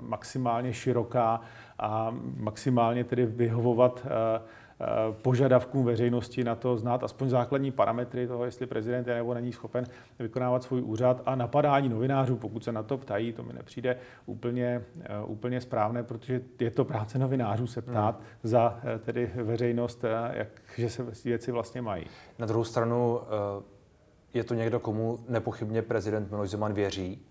maximálně 0.00 0.72
široká 0.72 1.40
a 1.78 2.16
maximálně 2.36 3.04
tedy 3.04 3.26
vyhovovat 3.26 4.06
požadavkům 5.22 5.84
veřejnosti 5.84 6.44
na 6.44 6.54
to 6.54 6.76
znát 6.76 7.04
aspoň 7.04 7.28
základní 7.28 7.70
parametry 7.70 8.26
toho, 8.26 8.44
jestli 8.44 8.66
prezident 8.66 9.06
je 9.08 9.14
nebo 9.14 9.34
není 9.34 9.52
schopen 9.52 9.86
vykonávat 10.18 10.62
svůj 10.62 10.82
úřad 10.82 11.22
a 11.26 11.34
napadání 11.34 11.88
novinářů, 11.88 12.36
pokud 12.36 12.64
se 12.64 12.72
na 12.72 12.82
to 12.82 12.98
ptají, 12.98 13.32
to 13.32 13.42
mi 13.42 13.52
nepřijde 13.52 13.96
úplně, 14.26 14.82
eh, 15.00 15.08
úplně 15.26 15.60
správné, 15.60 16.02
protože 16.02 16.40
je 16.60 16.70
to 16.70 16.84
práce 16.84 17.18
novinářů 17.18 17.66
se 17.66 17.82
ptát 17.82 18.16
hmm. 18.16 18.26
za 18.42 18.80
eh, 18.82 18.98
tedy 18.98 19.30
veřejnost, 19.34 20.04
jak, 20.32 20.48
že 20.76 20.90
se 20.90 21.06
věci 21.24 21.52
vlastně 21.52 21.82
mají. 21.82 22.06
Na 22.38 22.46
druhou 22.46 22.64
stranu 22.64 23.20
je 24.34 24.44
to 24.44 24.54
někdo, 24.54 24.80
komu 24.80 25.18
nepochybně 25.28 25.82
prezident 25.82 26.30
Miloš 26.30 26.50
Zeman 26.50 26.72
věří, 26.72 27.22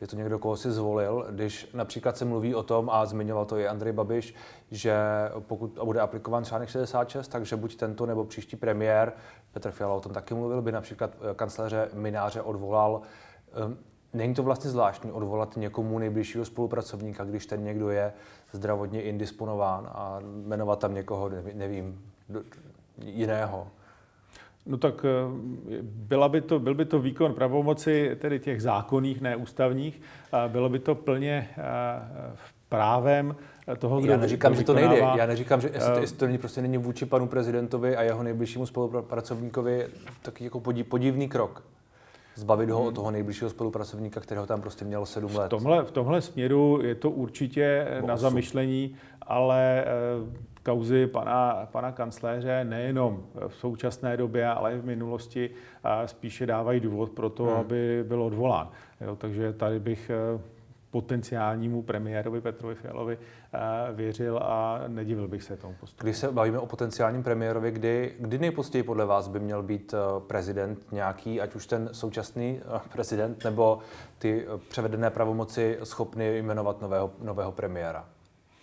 je 0.00 0.06
to 0.06 0.16
někdo, 0.16 0.38
koho 0.38 0.56
si 0.56 0.72
zvolil, 0.72 1.26
když 1.30 1.70
například 1.74 2.16
se 2.16 2.24
mluví 2.24 2.54
o 2.54 2.62
tom, 2.62 2.90
a 2.90 3.06
zmiňoval 3.06 3.44
to 3.44 3.56
i 3.56 3.68
Andrej 3.68 3.92
Babiš, 3.92 4.34
že 4.70 4.96
pokud 5.38 5.78
bude 5.84 6.00
aplikován 6.00 6.44
článek 6.44 6.68
66, 6.68 7.28
takže 7.28 7.56
buď 7.56 7.76
tento 7.76 8.06
nebo 8.06 8.24
příští 8.24 8.56
premiér, 8.56 9.12
Petr 9.52 9.70
Fiala 9.70 9.94
o 9.94 10.00
tom 10.00 10.12
taky 10.12 10.34
mluvil, 10.34 10.62
by 10.62 10.72
například 10.72 11.10
eh, 11.30 11.34
kancléře 11.34 11.88
Mináře 11.92 12.42
odvolal. 12.42 13.00
Ehm, 13.54 13.78
není 14.12 14.34
to 14.34 14.42
vlastně 14.42 14.70
zvláštní 14.70 15.12
odvolat 15.12 15.56
někomu 15.56 15.98
nejbližšího 15.98 16.44
spolupracovníka, 16.44 17.24
když 17.24 17.46
ten 17.46 17.64
někdo 17.64 17.90
je 17.90 18.12
zdravotně 18.52 19.02
indisponován 19.02 19.88
a 19.92 20.20
jmenovat 20.20 20.78
tam 20.78 20.94
někoho, 20.94 21.30
nevím, 21.54 22.12
jiného? 23.04 23.68
No 24.68 24.76
tak 24.76 25.04
eh, 25.04 25.78
byla 25.82 26.28
by 26.28 26.40
to, 26.40 26.58
byl 26.58 26.74
by 26.74 26.84
to 26.84 26.98
výkon 26.98 27.34
pravomoci 27.34 28.16
tedy 28.20 28.38
těch 28.38 28.62
zákonných, 28.62 29.20
neústavních. 29.20 30.00
Bylo 30.48 30.68
by 30.68 30.78
to 30.78 30.94
plně 30.94 31.48
eh, 31.50 31.62
v 32.34 32.54
právem 32.68 33.36
toho, 33.78 34.00
kdo 34.00 34.12
Já 34.12 34.16
neříkám, 34.16 34.54
že 34.54 34.64
to 34.64 34.74
nejde. 34.74 34.98
Já 34.98 35.26
neříkám, 35.26 35.60
že 35.60 35.70
jestli 35.74 35.92
to, 35.92 36.00
jestli 36.00 36.16
to 36.16 36.26
není, 36.26 36.38
prostě 36.38 36.62
není 36.62 36.78
vůči 36.78 37.06
panu 37.06 37.26
prezidentovi 37.26 37.96
a 37.96 38.02
jeho 38.02 38.22
nejbližšímu 38.22 38.66
spolupracovníkovi 38.66 39.86
taky 40.22 40.44
jako 40.44 40.60
podivný 40.88 41.28
krok 41.28 41.62
zbavit 42.38 42.70
ho 42.70 42.84
od 42.84 42.94
toho 42.94 43.10
nejbližšího 43.10 43.50
spolupracovníka, 43.50 44.20
kterého 44.20 44.46
tam 44.46 44.60
prostě 44.60 44.84
měl 44.84 45.06
sedm 45.06 45.36
let. 45.36 45.46
V 45.46 45.48
tomhle, 45.48 45.84
v 45.84 45.90
tomhle 45.90 46.20
směru 46.20 46.80
je 46.82 46.94
to 46.94 47.10
určitě 47.10 47.86
Bo 48.00 48.06
na 48.06 48.16
zamyšlení, 48.16 48.96
ale 49.22 49.84
eh, 49.84 50.48
kauzy 50.68 51.06
pana, 51.06 51.68
pana 51.72 51.92
kancléře 51.92 52.64
nejenom 52.64 53.26
v 53.48 53.54
současné 53.54 54.16
době, 54.16 54.48
ale 54.48 54.74
i 54.74 54.78
v 54.78 54.84
minulosti 54.84 55.50
spíše 56.06 56.46
dávají 56.46 56.80
důvod 56.80 57.10
pro 57.10 57.30
to, 57.30 57.44
hmm. 57.44 57.56
aby 57.56 58.04
byl 58.08 58.22
odvolán. 58.22 58.68
Jo, 59.00 59.16
takže 59.16 59.52
tady 59.52 59.80
bych 59.80 60.10
eh, 60.10 60.40
potenciálnímu 60.90 61.82
premiérovi 61.82 62.40
Petrovi 62.40 62.74
Fialovi 62.74 63.18
eh, 63.18 63.58
věřil 63.92 64.38
a 64.38 64.80
nedivil 64.88 65.28
bych 65.28 65.42
se 65.42 65.56
tomu 65.56 65.74
postupu. 65.80 66.04
Když 66.04 66.16
se 66.16 66.32
bavíme 66.32 66.58
o 66.58 66.66
potenciálním 66.66 67.22
premiérovi, 67.22 67.70
kdy, 67.70 68.14
kdy 68.18 68.38
nejpozději 68.38 68.82
podle 68.82 69.06
vás 69.06 69.28
by 69.28 69.40
měl 69.40 69.62
být 69.62 69.94
eh, 69.94 70.20
prezident 70.26 70.92
nějaký, 70.92 71.40
ať 71.40 71.54
už 71.54 71.66
ten 71.66 71.88
současný 71.92 72.60
prezident 72.92 73.44
nebo 73.44 73.78
ty 74.18 74.46
převedené 74.68 75.10
pravomoci 75.10 75.78
schopny 75.84 76.38
jmenovat 76.38 76.80
nového, 76.80 77.10
nového 77.22 77.52
premiéra? 77.52 78.17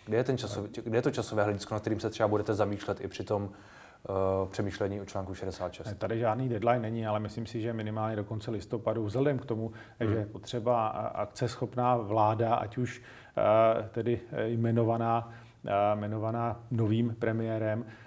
Kde 0.06 0.18
je, 0.18 0.24
ten 0.24 0.38
časový, 0.38 0.70
kde 0.84 0.98
je 0.98 1.02
to 1.02 1.12
časové 1.12 1.44
hledisko, 1.44 1.74
na 1.74 1.80
kterým 1.80 2.00
se 2.00 2.10
třeba 2.10 2.28
budete 2.28 2.54
zamýšlet 2.54 3.02
i 3.02 3.08
při 3.08 3.24
tom 3.24 3.44
uh, 3.44 4.50
přemýšlení 4.50 5.02
o 5.02 5.06
článku 5.06 5.36
66. 5.36 5.96
Tady 5.98 6.20
žádný 6.20 6.50
deadline 6.50 6.80
není, 6.80 7.08
ale 7.08 7.20
myslím 7.20 7.46
si, 7.46 7.62
že 7.62 7.74
minimálně 7.74 8.16
do 8.16 8.24
konce 8.24 8.52
listopadu, 8.52 9.06
vzhledem 9.06 9.40
k 9.40 9.46
tomu, 9.46 9.72
hmm. 10.00 10.12
že 10.12 10.18
je 10.18 10.26
potřeba 10.26 10.88
akceschopná 10.88 11.98
vláda, 11.98 12.56
ať 12.56 12.78
už 12.78 13.02
uh, 13.02 13.88
tedy 13.88 14.22
jmenovaná, 14.46 15.34
uh, 15.64 15.72
jmenovaná 16.00 16.60
novým 16.72 17.16
premiérem, 17.20 17.86
Eh, 17.86 18.05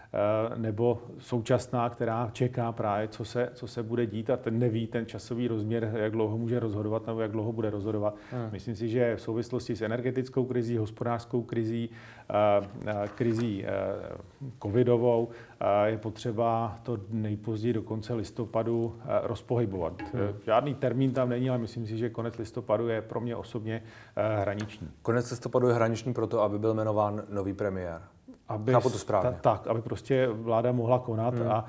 nebo 0.57 1.03
současná, 1.19 1.91
která 1.91 2.31
čeká 2.33 2.73
právě, 2.73 3.09
co 3.09 3.25
se, 3.25 3.51
co 3.55 3.67
se 3.67 3.83
bude 3.83 4.07
dít 4.07 4.31
a 4.31 4.37
ten 4.37 4.59
neví 4.59 4.87
ten 4.87 5.07
časový 5.07 5.49
rozměr, 5.49 5.91
jak 5.95 6.13
dlouho 6.13 6.39
může 6.39 6.61
rozhodovat 6.61 7.07
nebo 7.07 7.21
jak 7.21 7.31
dlouho 7.31 7.53
bude 7.53 7.71
rozhodovat. 7.71 8.15
Hmm. 8.31 8.49
Myslím 8.53 8.77
si, 8.77 8.89
že 8.89 9.17
v 9.17 9.21
souvislosti 9.21 9.77
s 9.77 9.83
energetickou 9.83 10.45
krizí, 10.45 10.77
hospodářskou 10.77 11.43
krizí, 11.43 11.91
eh, 12.31 12.69
eh, 12.87 13.09
krizí 13.15 13.65
covidovou 14.63 15.29
je 15.85 15.99
potřeba 15.99 16.79
to 16.83 16.99
nejpozději 17.11 17.73
do 17.73 17.83
konce 17.83 18.15
listopadu 18.15 18.97
rozpohybovat. 19.23 20.03
Hmm. 20.03 20.39
Žádný 20.47 20.75
termín 20.75 21.13
tam 21.13 21.29
není, 21.29 21.51
ale 21.51 21.59
myslím 21.59 21.87
si, 21.87 21.97
že 21.97 22.11
konec 22.11 22.39
listopadu 22.39 22.89
je 22.89 23.03
pro 23.03 23.21
mě 23.21 23.37
osobně 23.37 23.83
hraniční. 24.41 24.89
Konec 25.03 25.31
listopadu 25.31 25.69
je 25.69 25.75
hraniční 25.75 26.15
proto, 26.15 26.43
aby 26.43 26.59
byl 26.59 26.75
jmenován 26.75 27.23
nový 27.29 27.53
premiér 27.53 28.03
aby, 28.49 28.73
Chápu 28.73 28.91
to 28.91 28.99
správně. 28.99 29.31
Ta, 29.31 29.37
tak, 29.37 29.67
aby 29.67 29.83
prostě 29.83 30.29
vláda 30.33 30.73
mohla 30.73 30.99
konat 30.99 31.35
hmm. 31.35 31.49
a, 31.49 31.53
a 31.53 31.67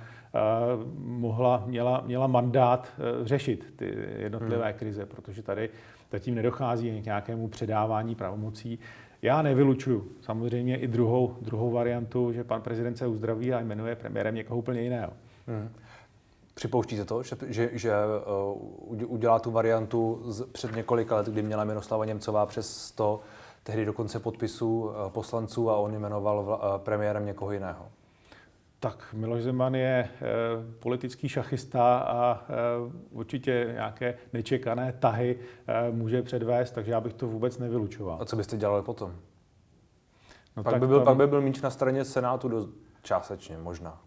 mohla, 0.98 1.63
měla, 1.66 2.04
měla 2.06 2.28
mandát 2.28 2.88
uh, 3.20 3.28
řešit 3.28 3.74
ty 3.75 3.98
jednotlivé 4.18 4.66
hmm. 4.66 4.74
krize, 4.80 5.06
protože 5.06 5.44
tady 5.44 5.70
zatím 6.12 6.36
nedochází 6.36 7.01
k 7.01 7.06
nějakému 7.06 7.48
předávání 7.48 8.16
pravomocí. 8.16 8.80
Já 9.22 9.42
nevylučuju 9.42 10.12
samozřejmě 10.22 10.78
i 10.78 10.88
druhou, 10.88 11.36
druhou 11.42 11.72
variantu, 11.72 12.34
že 12.34 12.44
pan 12.44 12.62
prezident 12.62 12.98
se 12.98 13.08
uzdraví 13.08 13.54
a 13.54 13.60
jmenuje 13.60 13.96
premiérem 13.96 14.36
někoho 14.36 14.58
úplně 14.58 14.82
jiného. 14.82 15.12
Hmm. 15.48 15.70
Připouštíte 16.54 17.06
to, 17.06 17.24
že, 17.24 17.36
že, 17.48 17.70
že 17.74 17.92
uh, 18.89 19.12
udělá 19.12 19.39
tu 19.39 19.51
variantu 19.51 20.22
z, 20.25 20.46
před 20.46 20.75
několika 20.75 21.16
let, 21.16 21.28
kdy 21.28 21.42
měla 21.42 21.63
Miroslava 21.63 22.06
Němcová 22.06 22.46
přes 22.46 22.78
100 22.78 23.22
tehdy 23.69 23.85
dokonce 23.85 24.19
podpisů 24.19 24.91
eh, 24.91 25.09
poslanců 25.09 25.69
a 25.69 25.77
on 25.77 25.93
jmenoval 25.93 26.59
eh, 26.61 26.79
premiérem 26.79 27.25
někoho 27.25 27.51
jiného. 27.51 27.85
Tak 28.79 29.13
Miloš 29.13 29.43
Zeman 29.43 29.75
je 29.75 29.88
e, 29.88 30.09
politický 30.79 31.29
šachista 31.29 31.97
a 31.97 32.33
e, 32.33 32.45
určitě 33.11 33.69
nějaké 33.73 34.17
nečekané 34.34 34.93
tahy 34.99 35.39
e, 35.67 35.91
může 35.91 36.21
předvést, 36.21 36.71
takže 36.71 36.91
já 36.91 37.01
bych 37.01 37.13
to 37.13 37.27
vůbec 37.27 37.58
nevylučoval. 37.58 38.17
A 38.21 38.25
co 38.25 38.36
byste 38.36 38.58
dělali 38.58 38.84
potom? 38.84 39.15
No 40.58 40.63
pak, 40.63 40.79
by 40.79 40.88
byl, 40.88 40.97
tam... 40.97 41.05
pak 41.05 41.17
by 41.17 41.27
byl 41.27 41.41
míč 41.41 41.62
na 41.62 41.69
straně 41.69 42.05
Senátu 42.05 42.47
do, 42.47 42.67
částečně 43.01 43.58
možná. 43.58 44.01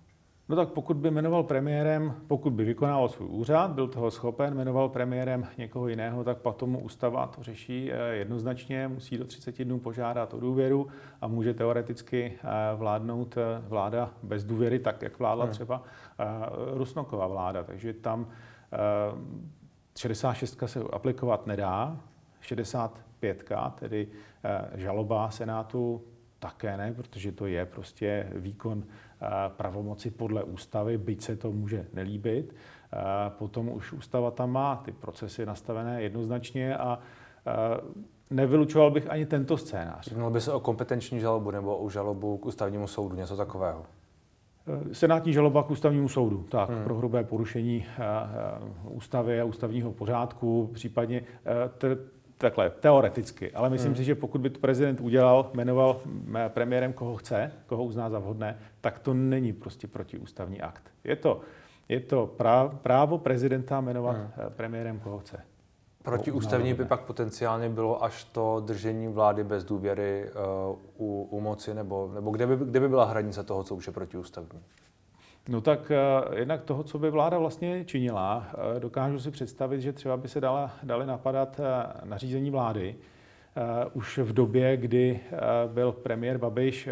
No 0.53 0.57
tak 0.57 0.69
pokud 0.69 0.97
by 0.97 1.11
jmenoval 1.11 1.43
premiérem, 1.43 2.15
pokud 2.27 2.53
by 2.53 2.65
vykonával 2.65 3.09
svůj 3.09 3.29
úřad, 3.31 3.71
byl 3.71 3.89
toho 3.89 4.11
schopen, 4.11 4.55
jmenoval 4.55 4.89
premiérem 4.89 5.47
někoho 5.59 5.89
jiného, 5.89 6.25
tak 6.25 6.39
potom 6.39 6.79
ústava 6.83 7.27
to 7.27 7.43
řeší 7.43 7.93
eh, 7.93 8.15
jednoznačně, 8.15 8.89
musí 8.89 9.19
do 9.19 9.25
30 9.25 9.65
dnů 9.65 9.79
požádat 9.79 10.35
o 10.35 10.41
důvěru 10.41 10.89
a 11.21 11.27
může 11.27 11.55
teoreticky 11.55 12.33
eh, 12.33 12.47
vládnout 12.77 13.37
eh, 13.37 13.63
vláda 13.69 14.11
bez 14.23 14.45
důvěry, 14.45 14.79
tak 14.79 15.03
jak 15.03 15.19
vládla 15.19 15.45
hmm. 15.45 15.55
třeba 15.55 15.83
Rusnoková 16.75 17.27
vláda. 17.27 17.63
Takže 17.63 17.93
tam 17.93 18.27
66 19.99 20.63
se 20.67 20.81
aplikovat 20.93 21.47
nedá, 21.47 21.97
65, 22.41 23.51
tedy 23.79 24.09
žaloba 24.75 25.31
Senátu 25.31 26.03
také 26.43 26.77
ne, 26.77 26.93
protože 26.93 27.33
to 27.33 27.47
je 27.47 27.67
prostě 27.67 28.29
výkon 28.35 28.85
pravomoci 29.49 30.11
podle 30.11 30.43
ústavy, 30.43 30.99
byť 30.99 31.23
se 31.23 31.37
to 31.37 31.53
může 31.53 31.87
nelíbit. 31.93 32.55
Potom 33.29 33.69
už 33.69 33.93
ústava 33.93 34.31
tam 34.31 34.51
má 34.51 34.77
ty 34.77 34.93
procesy 34.93 35.47
nastavené 35.47 36.03
jednoznačně 36.03 36.77
a 36.77 36.99
nevylučoval 38.31 38.91
bych 38.91 39.11
ani 39.11 39.27
tento 39.27 39.57
scénář. 39.57 40.11
Mělo 40.11 40.31
by 40.31 40.41
se 40.41 40.53
o 40.53 40.61
kompetenční 40.61 41.21
žalobu 41.21 41.51
nebo 41.51 41.77
o 41.77 41.91
žalobu 41.91 42.39
k 42.39 42.47
ústavnímu 42.47 42.87
soudu, 42.87 43.17
něco 43.17 43.37
takového? 43.37 43.83
Senátní 44.93 45.33
žaloba 45.33 45.63
k 45.63 45.71
ústavnímu 45.71 46.09
soudu, 46.09 46.43
tak, 46.43 46.71
hmm. 46.71 46.85
pro 46.85 46.97
hrubé 46.97 47.25
porušení 47.25 47.87
ústavy 48.85 49.41
a 49.41 49.45
ústavního 49.45 49.93
pořádku, 49.93 50.71
případně 50.75 51.23
takhle, 52.43 52.71
teoreticky, 52.71 53.53
ale 53.53 53.71
myslím 53.71 53.93
hmm. 53.93 53.97
si, 53.97 54.05
že 54.05 54.15
pokud 54.15 54.41
by 54.41 54.51
to 54.51 54.61
prezident 54.61 55.01
udělal, 55.01 55.51
jmenoval 55.55 56.01
premiérem, 56.49 56.93
koho 56.93 57.17
chce, 57.17 57.53
koho 57.67 57.85
uzná 57.85 58.11
za 58.11 58.19
vhodné, 58.19 58.59
tak 58.81 58.99
to 58.99 59.15
není 59.15 59.53
prostě 59.53 59.87
protiústavní 59.87 60.61
akt. 60.61 60.83
Je 61.05 61.17
to, 61.17 61.41
je 61.89 62.01
to 62.01 62.35
právo 62.83 63.19
prezidenta 63.19 63.81
jmenovat 63.81 64.17
hmm. 64.17 64.31
Eh, 64.39 64.51
premiérem, 64.51 65.01
koho 65.01 65.19
chce. 65.19 65.41
Protiústavní 66.03 66.75
by 66.75 66.85
pak 66.85 67.01
potenciálně 67.01 67.69
bylo 67.69 68.05
až 68.05 68.25
to 68.25 68.63
držení 68.67 69.09
vlády 69.09 69.45
bez 69.45 69.65
důvěry 69.65 70.31
uh, 70.69 70.79
u, 70.99 71.29
u 71.31 71.41
moci, 71.41 71.75
nebo, 71.75 72.11
nebo 72.15 72.31
kde, 72.31 72.47
by, 72.47 72.57
kde 72.57 72.81
by 72.81 72.89
byla 72.89 73.05
hranice 73.05 73.43
toho, 73.43 73.65
co 73.65 73.75
už 73.75 73.87
je 73.87 73.93
protiústavní? 73.93 74.61
No 75.49 75.61
tak 75.61 75.93
uh, 76.31 76.39
jednak 76.39 76.63
toho, 76.63 76.83
co 76.83 76.99
by 76.99 77.11
vláda 77.11 77.39
vlastně 77.39 77.85
činila, 77.85 78.47
uh, 78.75 78.81
dokážu 78.81 79.21
si 79.21 79.31
představit, 79.31 79.81
že 79.81 79.93
třeba 79.93 80.17
by 80.17 80.29
se 80.29 80.41
dala, 80.41 80.71
dali 80.83 81.07
napadat 81.07 81.61
uh, 81.61 82.09
nařízení 82.09 82.51
vlády. 82.51 82.97
Už 83.93 84.19
v 84.19 84.33
době, 84.33 84.77
kdy 84.77 85.21
byl 85.67 85.93
premiér 85.93 86.39
Babiš 86.39 86.89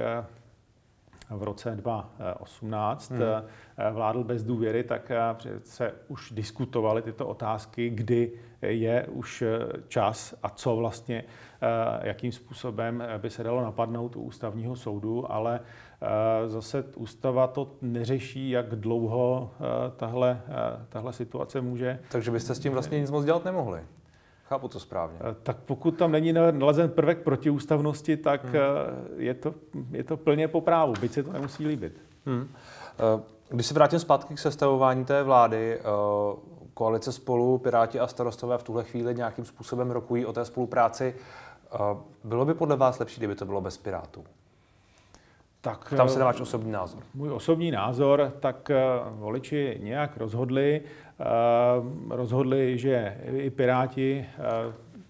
v 1.30 1.42
roce 1.42 1.76
2018 1.76 3.10
hmm. 3.10 3.20
vládl 3.92 4.24
bez 4.24 4.42
důvěry, 4.42 4.84
tak 4.84 5.12
se 5.62 5.92
už 6.08 6.32
diskutovaly 6.32 7.02
tyto 7.02 7.26
otázky, 7.26 7.90
kdy 7.90 8.32
je 8.62 9.06
už 9.10 9.44
čas 9.88 10.34
a 10.42 10.48
co 10.48 10.76
vlastně, 10.76 11.24
jakým 12.02 12.32
způsobem 12.32 13.04
by 13.18 13.30
se 13.30 13.42
dalo 13.42 13.62
napadnout 13.62 14.16
u 14.16 14.22
ústavního 14.22 14.76
soudu, 14.76 15.32
ale 15.32 15.60
Zase 16.46 16.84
ústava 16.96 17.46
to 17.46 17.70
neřeší, 17.82 18.50
jak 18.50 18.76
dlouho 18.76 19.50
tahle, 19.96 20.42
tahle 20.88 21.12
situace 21.12 21.60
může. 21.60 21.98
Takže 22.12 22.30
byste 22.30 22.54
s 22.54 22.58
tím 22.58 22.72
vlastně 22.72 23.00
nic 23.00 23.10
moc 23.10 23.24
dělat 23.24 23.44
nemohli. 23.44 23.80
Chápu 24.50 24.68
to 24.68 24.80
správně. 24.80 25.18
Tak 25.42 25.56
pokud 25.56 25.90
tam 25.90 26.12
není 26.12 26.32
nalezen 26.32 26.90
prvek 26.90 27.18
protiústavnosti, 27.18 28.16
tak 28.16 28.44
hmm. 28.44 28.54
je, 29.16 29.34
to, 29.34 29.54
je 29.90 30.04
to 30.04 30.16
plně 30.16 30.48
po 30.48 30.60
právu, 30.60 30.94
byť 31.00 31.12
se 31.12 31.22
to 31.22 31.32
nemusí 31.32 31.66
líbit. 31.66 32.00
Hmm. 32.26 32.48
Když 33.48 33.66
se 33.66 33.74
vrátím 33.74 33.98
zpátky 33.98 34.34
k 34.34 34.38
sestavování 34.38 35.04
té 35.04 35.22
vlády, 35.22 35.80
koalice 36.74 37.12
spolu, 37.12 37.58
Piráti 37.58 38.00
a 38.00 38.06
starostové 38.06 38.58
v 38.58 38.62
tuhle 38.62 38.84
chvíli 38.84 39.14
nějakým 39.14 39.44
způsobem 39.44 39.90
rokují 39.90 40.26
o 40.26 40.32
té 40.32 40.44
spolupráci. 40.44 41.14
Bylo 42.24 42.44
by 42.44 42.54
podle 42.54 42.76
vás 42.76 42.98
lepší, 42.98 43.20
kdyby 43.20 43.34
to 43.34 43.46
bylo 43.46 43.60
bez 43.60 43.78
Pirátů? 43.78 44.24
Tak, 45.62 45.94
Tam 45.96 46.08
se 46.08 46.18
na 46.18 46.24
váš 46.24 46.40
osobní 46.40 46.72
názor. 46.72 47.02
Můj 47.14 47.30
osobní 47.30 47.70
názor, 47.70 48.32
tak 48.40 48.70
eh, 48.70 48.76
voliči 49.10 49.78
nějak 49.82 50.16
rozhodli, 50.16 50.80
eh, 51.20 51.24
rozhodli, 52.10 52.78
že 52.78 53.16
i 53.32 53.50
Piráti 53.50 54.26
eh, 54.28 54.42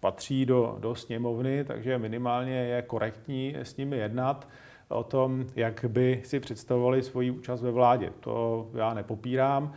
patří 0.00 0.46
do, 0.46 0.76
do 0.80 0.94
sněmovny, 0.94 1.64
takže 1.64 1.98
minimálně 1.98 2.54
je 2.54 2.82
korektní 2.82 3.56
s 3.58 3.76
nimi 3.76 3.96
jednat 3.96 4.48
o 4.88 5.04
tom, 5.04 5.44
jak 5.56 5.84
by 5.88 6.22
si 6.24 6.40
představovali 6.40 7.02
svoji 7.02 7.30
účast 7.30 7.62
ve 7.62 7.70
vládě. 7.70 8.12
To 8.20 8.66
já 8.74 8.94
nepopírám. 8.94 9.72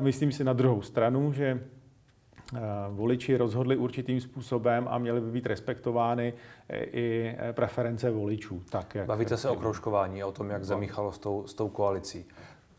Myslím 0.00 0.32
si 0.32 0.44
na 0.44 0.52
druhou 0.52 0.82
stranu, 0.82 1.32
že 1.32 1.60
voliči 2.90 3.36
rozhodli 3.36 3.76
určitým 3.76 4.20
způsobem 4.20 4.88
a 4.90 4.98
měly 4.98 5.20
by 5.20 5.30
být 5.30 5.46
respektovány 5.46 6.34
i 6.72 7.36
preference 7.52 8.10
voličů. 8.10 8.62
Tak, 8.70 8.94
jak 8.94 9.06
Bavíte 9.06 9.36
se 9.36 9.50
o 9.50 9.56
kroužkování 9.56 10.22
a 10.22 10.26
o 10.26 10.32
tom, 10.32 10.50
jak 10.50 10.64
zamíchalo 10.64 11.12
s 11.12 11.18
tou, 11.18 11.46
s 11.46 11.54
tou 11.54 11.68
koalicí. 11.68 12.24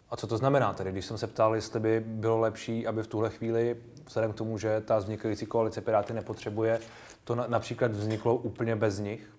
A 0.10 0.16
co 0.16 0.28
to 0.28 0.38
znamená 0.38 0.74
tedy? 0.74 0.92
Když 0.92 1.06
jsem 1.06 1.18
se 1.18 1.28
ptal, 1.28 1.56
jestli 1.56 1.80
by 1.80 2.04
bylo 2.06 2.40
lepší, 2.40 2.88
aby 2.88 3.04
v 3.04 3.08
tuhle 3.08 3.30
chvíli, 3.30 3.76
vzhledem 4.08 4.34
k 4.34 4.36
tomu, 4.36 4.58
že 4.58 4.82
ta 4.82 4.98
vznikající 4.98 5.46
koalice 5.46 5.82
Piráty 5.82 6.14
nepotřebuje, 6.14 6.80
to 7.24 7.36
na, 7.36 7.48
například 7.48 7.92
vzniklo 7.92 8.36
úplně 8.36 8.76
bez 8.76 9.00
nich. 9.00 9.30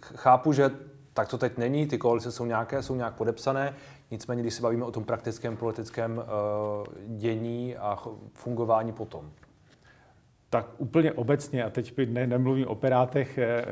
Chápu, 0.00 0.52
že 0.52 0.70
tak 1.14 1.28
to 1.28 1.38
teď 1.38 1.58
není, 1.58 1.86
ty 1.86 1.98
koalice 1.98 2.32
jsou 2.32 2.44
nějaké, 2.44 2.82
jsou 2.82 2.94
nějak 2.94 3.14
podepsané, 3.14 3.74
nicméně 4.10 4.42
když 4.42 4.54
se 4.54 4.62
bavíme 4.62 4.84
o 4.84 4.90
tom 4.90 5.04
praktickém 5.04 5.56
politickém 5.56 6.18
uh, 6.18 7.16
dění 7.16 7.76
a 7.76 7.98
fungování 8.32 8.92
potom 8.92 9.30
tak 10.50 10.66
úplně 10.78 11.12
obecně, 11.12 11.64
a 11.64 11.70
teď 11.70 11.94
ne, 12.08 12.26
nemluvím 12.26 12.66
o 12.66 12.70
operátech, 12.70 13.38
eh, 13.38 13.64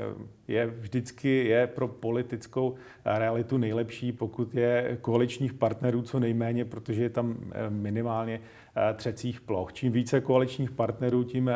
je 0.49 0.67
vždycky 0.67 1.45
je 1.45 1.67
pro 1.67 1.89
politickou 1.89 2.75
realitu 3.05 3.59
nejlepší, 3.59 4.13
pokud 4.13 4.55
je 4.55 4.99
koaličních 5.01 5.55
partnerů 5.55 6.03
co 6.03 6.21
nejméně, 6.21 6.65
protože 6.65 7.03
je 7.03 7.11
tam 7.11 7.37
eh, 7.53 7.71
minimálně 7.71 8.41
eh, 8.77 8.95
třecích 8.95 9.41
ploch. 9.41 9.73
Čím 9.73 9.93
více 9.93 10.21
koaličních 10.21 10.71
partnerů, 10.71 11.25
tím 11.25 11.51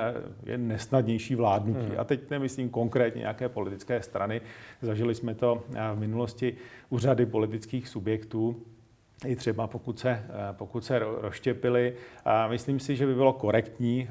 je 0.47 0.59
nesnadnější 0.59 1.35
vládnutí. 1.35 1.87
Hmm. 1.87 1.99
A 2.01 2.05
teď 2.05 2.31
nemyslím 2.31 2.69
konkrétně 2.69 3.19
nějaké 3.19 3.49
politické 3.49 4.03
strany. 4.03 4.41
Zažili 4.83 5.15
jsme 5.15 5.35
to 5.35 5.63
v 5.95 5.99
minulosti 5.99 6.57
u 6.91 6.99
řady 6.99 7.27
politických 7.27 7.89
subjektů 7.89 8.63
i 9.27 9.37
třeba 9.37 9.67
pokud 9.67 9.99
se, 9.99 10.11
eh, 10.11 10.27
pokud 10.53 10.85
se 10.85 10.99
rozštěpili. 10.99 11.97
A 12.25 12.49
myslím 12.49 12.81
si, 12.81 12.97
že 12.97 13.07
by 13.07 13.15
bylo 13.15 13.33
korektní 13.33 14.11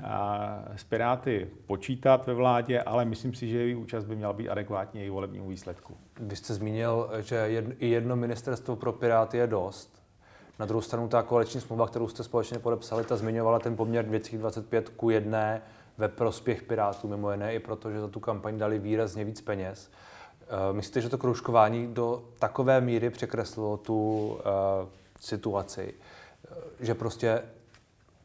s 0.75 0.83
Piráty 0.83 1.47
počítat 1.65 2.27
ve 2.27 2.33
vládě, 2.33 2.81
ale 2.81 3.05
myslím 3.05 3.33
si, 3.33 3.47
že 3.47 3.57
její 3.57 3.75
účast 3.75 4.05
by 4.05 4.15
měla 4.15 4.33
být 4.33 4.49
adekvátní 4.49 5.01
její 5.01 5.09
volebnímu 5.09 5.49
výsledku. 5.49 5.97
Vy 6.19 6.35
jste 6.35 6.53
zmínil, 6.53 7.09
že 7.19 7.63
jedno 7.79 8.15
ministerstvo 8.15 8.75
pro 8.75 8.93
Piráty 8.93 9.37
je 9.37 9.47
dost. 9.47 9.99
Na 10.59 10.65
druhou 10.65 10.81
stranu 10.81 11.07
ta 11.07 11.23
koaliční 11.23 11.61
smlouva, 11.61 11.87
kterou 11.87 12.07
jste 12.07 12.23
společně 12.23 12.59
podepsali, 12.59 13.03
ta 13.03 13.15
zmiňovala 13.15 13.59
ten 13.59 13.75
poměr 13.75 14.05
225 14.05 14.89
ku 14.89 15.09
1 15.09 15.59
ve 15.97 16.07
prospěch 16.07 16.63
Pirátů, 16.63 17.07
mimo 17.07 17.31
jiné 17.31 17.55
i 17.55 17.59
proto, 17.59 17.91
že 17.91 17.99
za 17.99 18.07
tu 18.07 18.19
kampaň 18.19 18.57
dali 18.57 18.79
výrazně 18.79 19.25
víc 19.25 19.41
peněz. 19.41 19.91
Eh, 20.49 20.73
myslíte, 20.73 21.01
že 21.01 21.09
to 21.09 21.17
kroužkování 21.17 21.93
do 21.93 22.23
takové 22.39 22.81
míry 22.81 23.09
překreslilo 23.09 23.77
tu 23.77 24.27
uh, 24.27 24.39
situaci, 25.19 25.93
eh, 25.93 26.55
že 26.79 26.95
prostě 26.95 27.41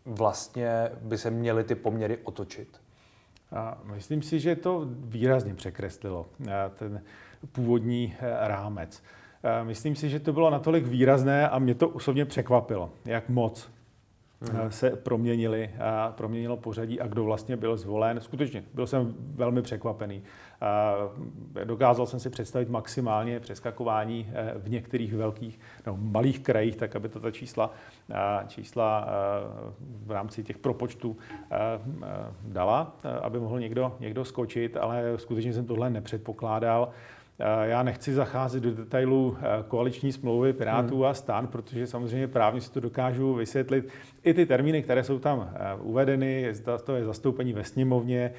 vlastně 0.06 0.90
by 1.00 1.18
se 1.18 1.30
měly 1.30 1.64
ty 1.64 1.74
poměry 1.74 2.18
otočit? 2.24 2.80
A 3.52 3.78
myslím 3.84 4.22
si, 4.22 4.40
že 4.40 4.56
to 4.56 4.86
výrazně 4.88 5.54
překreslilo 5.54 6.26
ten 6.74 7.02
původní 7.52 8.16
rámec. 8.40 9.02
Myslím 9.62 9.96
si, 9.96 10.08
že 10.08 10.20
to 10.20 10.32
bylo 10.32 10.50
natolik 10.50 10.86
výrazné 10.86 11.48
a 11.48 11.58
mě 11.58 11.74
to 11.74 11.88
osobně 11.88 12.24
překvapilo, 12.24 12.90
jak 13.04 13.28
moc 13.28 13.70
hmm. 14.52 14.72
se 14.72 14.90
proměnili, 14.90 15.70
proměnilo 16.10 16.56
pořadí 16.56 17.00
a 17.00 17.06
kdo 17.06 17.24
vlastně 17.24 17.56
byl 17.56 17.76
zvolen. 17.76 18.20
Skutečně 18.20 18.64
byl 18.74 18.86
jsem 18.86 19.14
velmi 19.18 19.62
překvapený. 19.62 20.22
Dokázal 21.64 22.06
jsem 22.06 22.20
si 22.20 22.30
představit 22.30 22.68
maximálně 22.68 23.40
přeskakování 23.40 24.30
eh, 24.32 24.52
v 24.56 24.70
některých 24.70 25.14
velkých, 25.14 25.60
no, 25.86 25.96
malých 26.00 26.40
krajích, 26.40 26.76
tak 26.76 26.96
aby 26.96 27.08
to 27.08 27.20
ta 27.20 27.30
čísla, 27.30 27.70
čísla 28.46 29.08
v 29.80 30.10
rámci 30.10 30.44
těch 30.44 30.58
propočtů 30.58 31.16
dala, 32.42 32.96
aby 33.22 33.40
mohl 33.40 33.60
někdo, 33.60 33.96
někdo 34.00 34.24
skočit, 34.24 34.76
ale 34.76 35.02
skutečně 35.16 35.52
jsem 35.52 35.66
tohle 35.66 35.90
nepředpokládal. 35.90 36.92
Já 37.62 37.82
nechci 37.82 38.14
zacházet 38.14 38.62
do 38.62 38.74
detailů 38.74 39.36
koaliční 39.68 40.12
smlouvy 40.12 40.52
Pirátů 40.52 40.96
hmm. 40.96 41.04
a 41.04 41.14
stan, 41.14 41.46
protože 41.46 41.86
samozřejmě 41.86 42.28
právně 42.28 42.60
si 42.60 42.72
to 42.72 42.80
dokážu 42.80 43.34
vysvětlit. 43.34 43.88
I 44.22 44.34
ty 44.34 44.46
termíny, 44.46 44.82
které 44.82 45.04
jsou 45.04 45.18
tam 45.18 45.54
uvedeny, 45.80 46.52
to 46.84 46.96
je 46.96 47.04
zastoupení 47.04 47.52
ve 47.52 47.64
sněmovně 47.64 48.32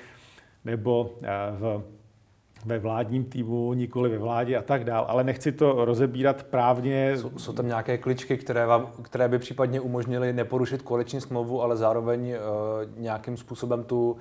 nebo 0.65 1.15
v 1.51 1.83
ve 2.65 2.79
vládním 2.79 3.25
týmu, 3.25 3.73
nikoli 3.73 4.09
ve 4.09 4.17
vládě 4.17 4.57
a 4.57 4.61
tak 4.61 4.83
dál, 4.83 5.05
ale 5.09 5.23
nechci 5.23 5.51
to 5.51 5.85
rozebírat 5.85 6.43
právně. 6.43 7.17
Jsou, 7.17 7.39
jsou 7.39 7.53
tam 7.53 7.67
nějaké 7.67 7.97
kličky, 7.97 8.37
které, 8.37 8.65
vám, 8.65 8.91
které 9.01 9.27
by 9.27 9.39
případně 9.39 9.81
umožnily 9.81 10.33
neporušit 10.33 10.81
koaliční 10.81 11.21
smlouvu, 11.21 11.61
ale 11.61 11.77
zároveň 11.77 12.29
uh, 12.29 12.35
nějakým 13.01 13.37
způsobem 13.37 13.83
tu 13.83 14.11
uh, 14.11 14.17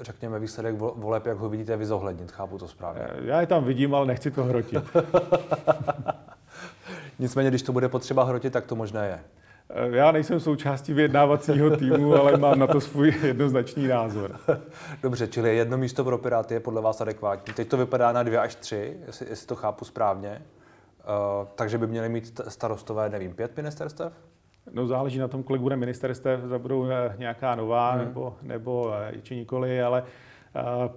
řekněme, 0.00 0.38
výsledek 0.38 0.74
voleb, 0.78 1.26
jak 1.26 1.38
ho 1.38 1.48
vidíte, 1.48 1.76
vy 1.76 1.86
zohlednit. 1.86 2.32
Chápu 2.32 2.58
to 2.58 2.68
správně. 2.68 3.02
Eh, 3.02 3.24
já 3.24 3.40
je 3.40 3.46
tam 3.46 3.64
vidím, 3.64 3.94
ale 3.94 4.06
nechci 4.06 4.30
to 4.30 4.44
hrotit. 4.44 4.84
Nicméně, 7.18 7.48
když 7.48 7.62
to 7.62 7.72
bude 7.72 7.88
potřeba 7.88 8.24
hrotit, 8.24 8.52
tak 8.52 8.66
to 8.66 8.76
možné 8.76 9.06
je. 9.06 9.20
Eh, 9.70 9.96
já 9.96 10.12
nejsem 10.12 10.40
součástí 10.40 10.92
vyjednávacího 10.92 11.76
týmu, 11.76 12.14
ale 12.14 12.36
mám 12.36 12.58
na 12.58 12.66
to 12.66 12.80
svůj 12.80 13.14
jednoznačný 13.22 13.88
názor. 13.88 14.36
Dobře, 15.02 15.26
čili 15.26 15.56
jedno 15.56 15.78
místo 15.78 16.04
pro 16.04 16.18
Piráty 16.18 16.54
je 16.54 16.60
podle 16.60 16.82
vás 16.82 17.00
adekvátní. 17.00 17.54
Teď 17.54 17.68
to 17.68 17.76
vypadá 17.76 18.12
na 18.12 18.22
dvě 18.22 18.38
až 18.38 18.54
tři, 18.54 18.96
jestli, 19.06 19.26
jestli 19.30 19.46
to 19.46 19.56
chápu 19.56 19.84
správně. 19.84 20.42
Uh, 21.00 21.48
takže 21.54 21.78
by 21.78 21.86
měli 21.86 22.08
mít 22.08 22.40
starostové, 22.48 23.08
nevím, 23.08 23.34
pět 23.34 23.56
ministerstev? 23.56 24.12
No 24.72 24.86
záleží 24.86 25.18
na 25.18 25.28
tom, 25.28 25.42
kolik 25.42 25.62
bude 25.62 25.76
ministerstev, 25.76 26.40
zda 26.40 26.58
budou 26.58 26.86
eh, 26.86 27.14
nějaká 27.18 27.54
nová 27.54 27.90
hmm. 27.90 28.04
nebo, 28.04 28.36
nebo 28.42 28.92
či 29.22 29.36
nikoli, 29.36 29.82
ale 29.82 30.02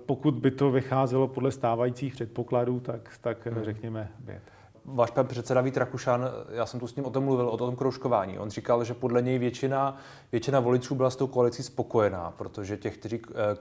pokud 0.06 0.34
by 0.34 0.52
to 0.52 0.72
vycházelo 0.72 1.28
podle 1.28 1.52
stávajících 1.52 2.14
předpokladů, 2.14 2.80
tak, 2.80 3.10
tak 3.22 3.46
hmm. 3.46 3.64
řekněme 3.64 4.10
pět 4.26 4.42
váš 4.86 5.12
pan 5.12 5.28
předseda 5.28 5.62
Vít 5.62 5.78
Rakušan, 5.78 6.30
já 6.50 6.66
jsem 6.66 6.80
tu 6.80 6.88
s 6.88 6.96
ním 6.96 7.06
o 7.06 7.10
tom 7.10 7.24
mluvil, 7.24 7.50
o 7.50 7.58
tom 7.58 7.76
kroužkování. 7.76 8.40
On 8.40 8.50
říkal, 8.50 8.84
že 8.84 8.94
podle 8.94 9.22
něj 9.22 9.40
většina, 9.40 9.98
většina 10.32 10.60
voličů 10.60 10.96
byla 10.96 11.10
s 11.10 11.16
tou 11.16 11.28
koalicí 11.28 11.64
spokojená, 11.64 12.34
protože 12.38 12.78
těch, 12.78 12.98
kteří 12.98 13.22
eh, 13.30 13.58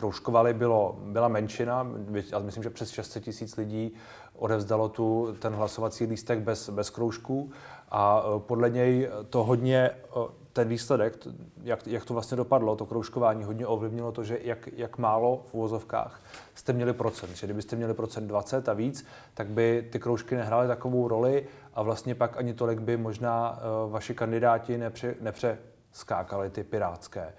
kroužkovali, 0.00 0.54
bylo, 0.54 0.98
byla 1.04 1.28
menšina. 1.28 1.86
Já 2.32 2.38
myslím, 2.38 2.62
že 2.62 2.70
přes 2.70 2.90
600 2.90 3.24
tisíc 3.24 3.56
lidí 3.56 3.92
odevzdalo 4.38 4.88
tu, 4.88 5.36
ten 5.38 5.52
hlasovací 5.52 6.04
lístek 6.04 6.38
bez, 6.38 6.70
bez 6.70 6.90
kroužků. 6.90 7.50
A 7.90 8.22
eh, 8.24 8.40
podle 8.40 8.70
něj 8.70 9.10
to 9.30 9.44
hodně 9.44 9.90
eh, 9.90 10.08
ten 10.52 10.68
výsledek, 10.68 11.26
jak, 11.62 11.86
jak 11.86 12.04
to 12.04 12.14
vlastně 12.14 12.36
dopadlo, 12.36 12.76
to 12.76 12.86
kroužkování 12.86 13.44
hodně 13.44 13.66
ovlivnilo 13.66 14.12
to, 14.12 14.24
že 14.24 14.38
jak, 14.42 14.68
jak 14.76 14.98
málo 14.98 15.44
v 15.46 15.54
úvozovkách 15.54 16.20
jste 16.54 16.72
měli 16.72 16.92
procent. 16.92 17.36
Že 17.36 17.46
kdybyste 17.46 17.76
měli 17.76 17.94
procent 17.94 18.26
20 18.26 18.68
a 18.68 18.72
víc, 18.72 19.06
tak 19.34 19.46
by 19.46 19.88
ty 19.92 19.98
kroužky 19.98 20.34
nehrály 20.36 20.68
takovou 20.68 21.08
roli 21.08 21.46
a 21.74 21.82
vlastně 21.82 22.14
pak 22.14 22.36
ani 22.36 22.54
tolik 22.54 22.80
by 22.80 22.96
možná 22.96 23.50
uh, 23.50 23.92
vaši 23.92 24.14
kandidáti 24.14 24.78
nepře, 24.78 25.14
nepřeskákali 25.20 26.50
ty 26.50 26.64
pirátské. 26.64 27.32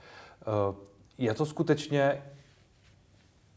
Je 1.17 1.34
to 1.34 1.45
skutečně, 1.45 2.21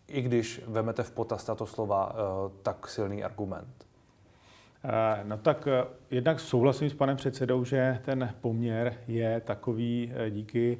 i 0.08 0.22
když 0.22 0.60
vemete 0.66 1.02
v 1.02 1.10
potaz 1.10 1.44
tato 1.44 1.66
slova, 1.66 2.14
uh, 2.14 2.52
tak 2.62 2.88
silný 2.88 3.24
argument? 3.24 3.84
Eh, 4.84 5.24
no 5.24 5.36
tak 5.36 5.68
eh, 5.68 5.84
jednak 6.10 6.40
souhlasím 6.40 6.90
s 6.90 6.94
panem 6.94 7.16
předsedou, 7.16 7.64
že 7.64 7.98
ten 8.04 8.34
poměr 8.40 8.94
je 9.08 9.40
takový 9.40 10.12
eh, 10.14 10.30
díky 10.30 10.78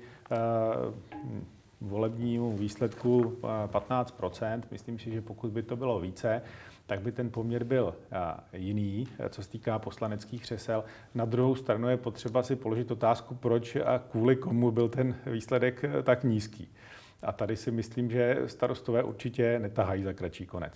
volebnímu 1.80 2.56
výsledku 2.56 3.36
15% 3.66 4.62
Myslím 4.70 4.98
si, 4.98 5.10
že 5.10 5.20
pokud 5.20 5.50
by 5.50 5.62
to 5.62 5.76
bylo 5.76 6.00
více, 6.00 6.42
tak 6.86 7.00
by 7.00 7.12
ten 7.12 7.30
poměr 7.30 7.64
byl 7.64 7.94
jiný, 8.52 9.08
co 9.28 9.42
se 9.42 9.50
týká 9.50 9.78
poslaneckých 9.78 10.42
křesel. 10.42 10.84
Na 11.14 11.24
druhou 11.24 11.54
stranu 11.54 11.88
je 11.88 11.96
potřeba 11.96 12.42
si 12.42 12.56
položit 12.56 12.90
otázku, 12.90 13.34
proč 13.34 13.76
a 13.76 13.98
kvůli 14.10 14.36
komu 14.36 14.70
byl 14.70 14.88
ten 14.88 15.16
výsledek 15.26 15.84
tak 16.02 16.24
nízký. 16.24 16.68
A 17.24 17.32
tady 17.32 17.56
si 17.56 17.70
myslím, 17.70 18.10
že 18.10 18.38
starostové 18.46 19.02
určitě 19.02 19.58
netahají 19.58 20.02
za 20.02 20.12
kratší 20.12 20.46
konec 20.46 20.74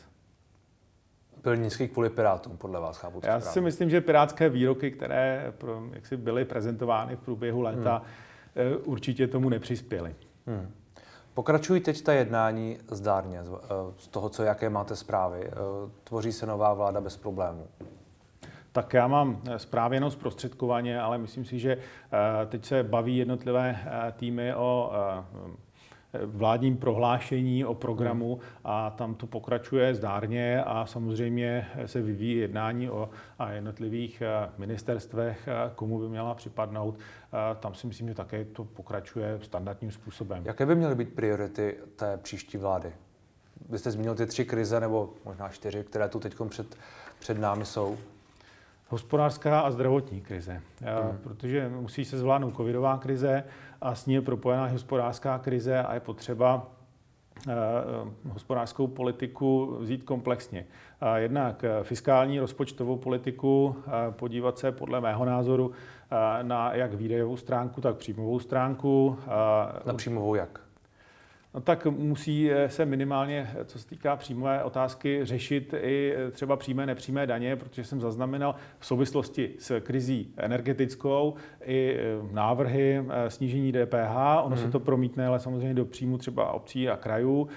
byl 1.43 1.57
nízký 1.57 1.89
kvůli 1.89 2.11
Pirátům, 2.11 2.57
podle 2.57 2.81
vás, 2.81 2.99
chápu 2.99 3.21
Já 3.25 3.41
si 3.41 3.61
myslím, 3.61 3.91
že 3.91 4.01
pirátské 4.01 4.49
výroky, 4.49 4.91
které 4.91 5.53
jak 5.93 6.07
si 6.07 6.17
byly 6.17 6.45
prezentovány 6.45 7.17
v 7.17 7.21
průběhu 7.21 7.61
léta, 7.61 7.97
hmm. 7.97 8.07
Eh, 8.57 8.77
určitě 8.77 9.27
tomu 9.27 9.49
nepřispěly. 9.49 10.15
Hmm. 10.47 10.71
Pokračují 11.35 11.81
teď 11.81 12.03
ta 12.03 12.13
jednání 12.13 12.79
zdárně 12.91 13.39
eh, 13.41 13.69
z 13.99 14.09
toho, 14.09 14.29
co 14.29 14.43
jaké 14.43 14.71
máte 14.71 14.97
zprávy. 14.97 15.41
Eh, 15.47 15.53
tvoří 16.05 16.33
se 16.33 16.47
nová 16.47 16.75
vláda 16.75 17.01
bez 17.01 17.17
problémů? 17.17 17.67
Tak 18.73 18.95
já 18.95 19.07
mám 19.07 19.43
zprávy 19.57 19.97
jenom 19.97 20.11
zprostředkovaně, 20.11 21.01
ale 21.01 21.19
myslím 21.19 21.45
si, 21.45 21.59
že 21.59 21.79
teď 22.47 22.65
se 22.65 22.83
baví 22.83 23.17
jednotlivé 23.17 23.79
týmy 24.17 24.55
o 24.55 24.93
vládním 26.25 26.77
prohlášení 26.77 27.65
o 27.65 27.75
programu 27.75 28.41
a 28.65 28.91
tam 28.91 29.15
to 29.15 29.27
pokračuje 29.27 29.95
zdárně 29.95 30.65
a 30.65 30.87
samozřejmě 30.87 31.67
se 31.87 32.03
vyvíjí 32.03 32.37
jednání 32.37 32.91
o 32.91 33.11
jednotlivých 33.51 34.23
ministerstvech, 34.59 35.49
komu 35.75 35.99
by 35.99 36.09
měla 36.09 36.35
připadnout. 36.35 36.99
Tam 37.61 37.75
si 37.75 37.87
myslím, 37.87 38.09
že 38.09 38.15
také 38.15 38.45
to 38.45 38.65
pokračuje 38.65 39.39
standardním 39.43 39.91
způsobem. 39.91 40.43
Jaké 40.47 40.67
by 40.67 40.75
měly 40.75 40.95
být 40.95 41.15
priority 41.15 41.77
té 41.97 42.17
příští 42.17 42.59
vlády? 42.59 42.93
Vy 43.69 43.79
jste 43.79 43.91
zmínil 43.91 44.15
ty 44.15 44.27
tři 44.27 44.45
krize, 44.45 44.81
nebo 44.81 45.15
možná 45.25 45.49
čtyři, 45.49 45.85
které 45.85 46.09
tu 46.09 46.21
teď 46.21 46.35
před, 46.49 46.77
před 47.19 47.39
námi 47.39 47.65
jsou. 47.65 47.99
Hospodářská 48.89 49.61
a 49.61 49.71
zdravotní 49.71 50.21
krize, 50.21 50.63
hmm. 50.81 51.19
protože 51.23 51.69
musí 51.69 52.05
se 52.05 52.19
zvládnout 52.19 52.57
covidová 52.57 52.99
krize 52.99 53.45
a 53.81 53.95
s 53.95 54.07
ní 54.07 54.15
je 54.15 54.23
propojená 54.23 54.67
hospodářská 54.67 55.39
krize 55.39 55.83
a 55.83 55.95
je 55.95 56.01
potřeba 56.01 56.67
eh, 57.49 57.53
hospodářskou 58.29 58.87
politiku 58.87 59.77
vzít 59.81 60.03
komplexně. 60.03 60.67
Jednak 61.15 61.65
fiskální 61.83 62.41
rozpočtovou 62.41 62.97
politiku, 62.97 63.77
podívat 64.11 64.59
se 64.59 64.73
podle 64.73 65.01
mého 65.01 65.25
názoru 65.25 65.73
na 66.43 66.75
jak 66.75 66.95
výdejovou 66.95 67.37
stránku, 67.37 67.81
tak 67.81 67.97
příjmovou 67.97 68.39
stránku. 68.39 69.19
Na 69.87 69.95
příjmovou 69.95 70.35
jak? 70.35 70.68
No 71.55 71.61
tak 71.61 71.87
musí 71.87 72.53
eh, 72.53 72.69
se 72.69 72.87
minimálně, 72.87 73.51
eh, 73.61 73.65
co 73.65 73.79
se 73.79 73.87
týká 73.87 74.17
příjmové 74.17 74.65
otázky, 74.65 75.21
řešit 75.23 75.75
i 75.81 76.15
eh, 76.17 76.31
třeba 76.31 76.57
přímé, 76.57 76.87
nepřímé 76.87 77.27
daně, 77.27 77.57
protože 77.57 77.85
jsem 77.85 78.01
zaznamenal 78.01 78.55
v 78.79 78.87
souvislosti 78.87 79.55
s 79.59 79.81
krizí 79.81 80.35
energetickou 80.37 81.35
i 81.65 81.97
návrhy 82.33 83.05
snížení 83.29 83.73
DPH. 83.73 84.17
Ono 84.43 84.47
hmm. 84.47 84.57
se 84.57 84.63
mhm. 84.63 84.73
to 84.73 84.81
promítne, 84.81 85.27
ale 85.27 85.41
samozřejmě 85.41 85.75
do 85.75 85.85
příjmu 85.85 86.19
třeba 86.19 86.53
obcí 86.53 86.89
a 86.89 86.97
krajů, 86.97 87.49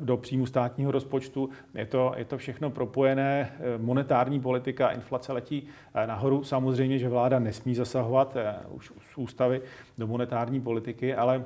do 0.00 0.16
příjmu 0.16 0.46
státního 0.46 0.92
rozpočtu. 0.92 1.48
Je 1.74 1.86
to, 1.86 2.12
je 2.16 2.24
to 2.24 2.38
všechno 2.38 2.70
propojené. 2.70 3.52
Monetární 3.76 4.40
politika, 4.40 4.90
inflace 4.90 5.32
letí 5.32 5.66
nahoru. 6.06 6.44
Samozřejmě, 6.44 6.98
že 6.98 7.08
vláda 7.08 7.38
nesmí 7.38 7.74
zasahovat 7.74 8.36
už 8.68 8.92
z 9.12 9.18
ústavy 9.18 9.60
do 9.98 10.06
monetární 10.06 10.60
politiky, 10.60 11.14
ale 11.14 11.44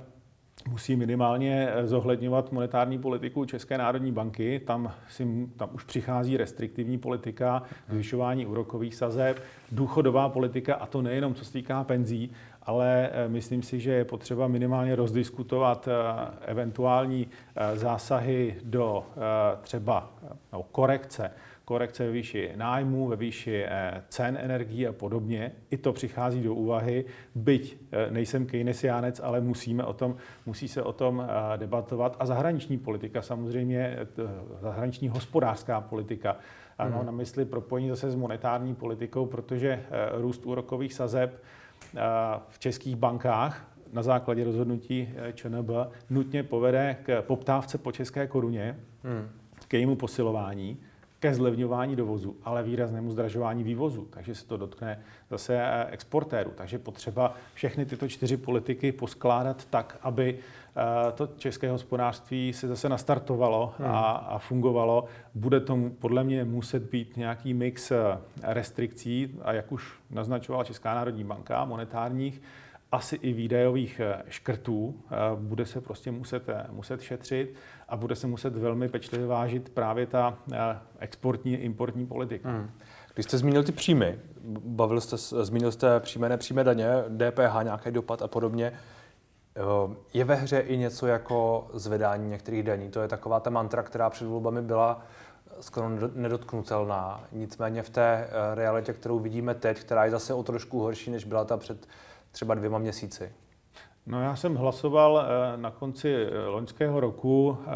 musí 0.68 0.96
minimálně 0.96 1.68
eh, 1.70 1.86
zohledňovat 1.86 2.52
monetární 2.52 2.98
politiku 2.98 3.44
České 3.44 3.78
národní 3.78 4.12
banky. 4.12 4.60
Tam, 4.66 4.92
si, 5.08 5.48
tam 5.56 5.70
už 5.72 5.84
přichází 5.84 6.36
restriktivní 6.36 6.98
politika, 6.98 7.62
zvyšování 7.88 8.46
úrokových 8.46 8.94
sazeb, 8.94 9.42
důchodová 9.72 10.28
politika, 10.28 10.74
a 10.74 10.86
to 10.86 11.02
nejenom 11.02 11.34
co 11.34 11.44
se 11.44 11.52
týká 11.52 11.84
penzí, 11.84 12.32
ale 12.62 13.10
eh, 13.12 13.28
myslím 13.28 13.62
si, 13.62 13.80
že 13.80 13.92
je 13.92 14.04
potřeba 14.04 14.48
minimálně 14.48 14.96
rozdiskutovat 14.96 15.88
eh, 15.88 15.92
eventuální 16.46 17.26
zásahy 17.74 18.56
do 18.64 19.06
třeba 19.62 20.10
no, 20.52 20.62
korekce 20.62 21.30
korekce 21.64 22.06
ve 22.06 22.12
výši 22.12 22.52
nájmu, 22.56 23.08
ve 23.08 23.16
výši 23.16 23.64
eh, 23.64 24.02
cen 24.08 24.38
energií 24.40 24.86
a 24.86 24.92
podobně. 24.92 25.52
I 25.70 25.76
to 25.76 25.92
přichází 25.92 26.42
do 26.42 26.54
úvahy, 26.54 27.04
byť 27.34 27.76
eh, 27.92 28.10
nejsem 28.10 28.46
keynesiánec, 28.46 29.20
ale 29.24 29.40
musíme 29.40 29.84
o 29.84 29.92
tom, 29.92 30.16
musí 30.46 30.68
se 30.68 30.82
o 30.82 30.92
tom 30.92 31.24
eh, 31.24 31.58
debatovat. 31.58 32.16
A 32.18 32.26
zahraniční 32.26 32.78
politika 32.78 33.22
samozřejmě, 33.22 33.98
zahraniční 34.60 35.08
hospodářská 35.08 35.80
politika, 35.80 36.36
ano, 36.78 36.96
hmm. 36.96 37.06
na 37.06 37.12
mysli 37.12 37.44
propojení 37.44 37.88
zase 37.88 38.10
s 38.10 38.14
monetární 38.14 38.74
politikou, 38.74 39.26
protože 39.26 39.82
růst 40.12 40.46
úrokových 40.46 40.94
sazeb 40.94 41.42
v 42.48 42.58
českých 42.58 42.96
bankách 42.96 43.68
na 43.92 44.02
základě 44.02 44.44
rozhodnutí 44.44 45.08
ČNB 45.34 45.70
nutně 46.10 46.42
povede 46.42 46.96
k 47.02 47.22
poptávce 47.22 47.78
po 47.78 47.92
české 47.92 48.26
koruně, 48.26 48.80
hmm. 49.04 49.28
k 49.68 49.74
jejímu 49.74 49.96
posilování 49.96 50.78
ke 51.22 51.34
zlevňování 51.34 51.96
dovozu, 51.96 52.36
ale 52.44 52.62
výraznému 52.62 53.10
zdražování 53.10 53.62
vývozu. 53.62 54.06
Takže 54.10 54.34
se 54.34 54.46
to 54.46 54.56
dotkne 54.56 55.00
zase 55.30 55.58
eh, 55.60 55.86
exportérů. 55.90 56.52
Takže 56.54 56.78
potřeba 56.78 57.34
všechny 57.54 57.86
tyto 57.86 58.08
čtyři 58.08 58.36
politiky 58.36 58.92
poskládat 58.92 59.64
tak, 59.64 59.98
aby 60.02 60.38
eh, 60.38 61.12
to 61.12 61.26
české 61.36 61.70
hospodářství 61.70 62.52
se 62.52 62.68
zase 62.68 62.88
nastartovalo 62.88 63.74
a, 63.78 63.82
hmm. 63.82 64.34
a 64.34 64.38
fungovalo. 64.38 65.04
Bude 65.34 65.60
tomu 65.60 65.90
podle 65.90 66.24
mě 66.24 66.44
muset 66.44 66.82
být 66.82 67.16
nějaký 67.16 67.54
mix 67.54 67.90
eh, 67.90 68.18
restrikcí, 68.42 69.38
a 69.42 69.52
jak 69.52 69.72
už 69.72 69.92
naznačovala 70.10 70.64
Česká 70.64 70.94
národní 70.94 71.24
banka, 71.24 71.64
monetárních, 71.64 72.42
asi 72.92 73.16
i 73.16 73.32
výdajových 73.32 74.00
škrtů. 74.28 74.94
Bude 75.34 75.66
se 75.66 75.80
prostě 75.80 76.10
muset, 76.10 76.46
muset 76.70 77.00
šetřit 77.00 77.54
a 77.88 77.96
bude 77.96 78.16
se 78.16 78.26
muset 78.26 78.56
velmi 78.56 78.88
pečlivě 78.88 79.26
vážit 79.26 79.68
právě 79.68 80.06
ta 80.06 80.38
eh, 80.52 80.56
exportní, 80.98 81.54
importní 81.54 82.06
politika. 82.06 82.48
Hmm. 82.48 82.70
Když 83.14 83.26
jste 83.26 83.38
zmínil 83.38 83.64
ty 83.64 83.72
příjmy, 83.72 84.18
bavil 84.64 85.00
jste, 85.00 85.16
zmínil 85.44 85.72
jste 85.72 86.00
přímé, 86.00 86.28
nepřímé 86.28 86.64
daně, 86.64 86.88
DPH, 87.08 87.62
nějaký 87.62 87.90
dopad 87.90 88.22
a 88.22 88.28
podobně, 88.28 88.72
eh, 89.56 89.60
je 90.14 90.24
ve 90.24 90.34
hře 90.34 90.60
i 90.60 90.76
něco 90.76 91.06
jako 91.06 91.68
zvedání 91.74 92.28
některých 92.28 92.62
daní. 92.62 92.90
To 92.90 93.00
je 93.00 93.08
taková 93.08 93.40
ta 93.40 93.50
mantra, 93.50 93.82
která 93.82 94.10
před 94.10 94.26
volbami 94.26 94.62
byla 94.62 95.02
skoro 95.60 95.90
nedotknutelná. 96.14 97.24
Nicméně 97.32 97.82
v 97.82 97.90
té 97.90 98.28
eh, 98.28 98.54
realitě, 98.54 98.92
kterou 98.92 99.18
vidíme 99.18 99.54
teď, 99.54 99.80
která 99.80 100.04
je 100.04 100.10
zase 100.10 100.34
o 100.34 100.42
trošku 100.42 100.80
horší, 100.80 101.10
než 101.10 101.24
byla 101.24 101.44
ta 101.44 101.56
před 101.56 101.86
třeba 102.32 102.54
dvěma 102.54 102.78
měsíci. 102.78 103.32
No 104.06 104.22
já 104.22 104.36
jsem 104.36 104.54
hlasoval 104.54 105.26
eh, 105.26 105.56
na 105.56 105.70
konci 105.70 106.14
eh, 106.14 106.46
loňského 106.46 107.00
roku 107.00 107.58
eh, 107.60 107.70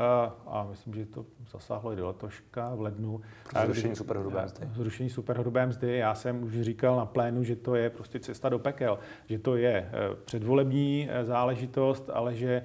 a 0.47 0.67
myslím, 0.71 0.95
že 0.95 1.07
to 1.07 1.25
zasáhlo 1.53 1.93
i 1.93 1.97
do 1.97 2.07
letoška 2.07 2.75
v 2.75 2.81
lednu. 2.81 3.21
Zrušení 3.65 3.97
superhrubé 3.97 4.45
mzdy. 4.45 4.69
Zrušení 4.75 5.11
superhrubé 5.11 5.67
mzdy. 5.67 5.97
Já 5.97 6.15
jsem 6.15 6.43
už 6.43 6.61
říkal 6.61 6.97
na 6.97 7.07
plénu, 7.07 7.45
že 7.45 7.57
to 7.57 7.75
je 7.75 7.91
prostě 7.91 8.21
cesta 8.21 8.49
do 8.49 8.59
pekel, 8.59 8.99
že 9.29 9.39
to 9.39 9.57
je 9.57 9.91
předvolební 10.25 11.09
záležitost, 11.23 12.11
ale 12.13 12.35
že 12.35 12.63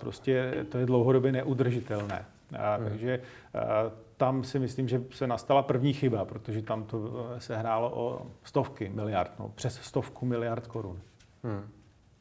prostě 0.00 0.64
to 0.68 0.78
je 0.78 0.86
dlouhodobě 0.86 1.32
neudržitelné. 1.32 2.24
Hmm. 2.50 2.88
Takže 2.88 3.20
tam 4.16 4.44
si 4.44 4.58
myslím, 4.58 4.88
že 4.88 5.02
se 5.10 5.26
nastala 5.26 5.62
první 5.62 5.92
chyba, 5.92 6.24
protože 6.24 6.62
tam 6.62 6.84
to 6.84 7.26
se 7.38 7.56
hrálo 7.56 7.90
o 7.94 8.26
stovky 8.44 8.88
miliard, 8.94 9.32
no, 9.38 9.52
přes 9.54 9.74
stovku 9.82 10.26
miliard 10.26 10.66
korun. 10.66 11.00
Hmm. 11.42 11.70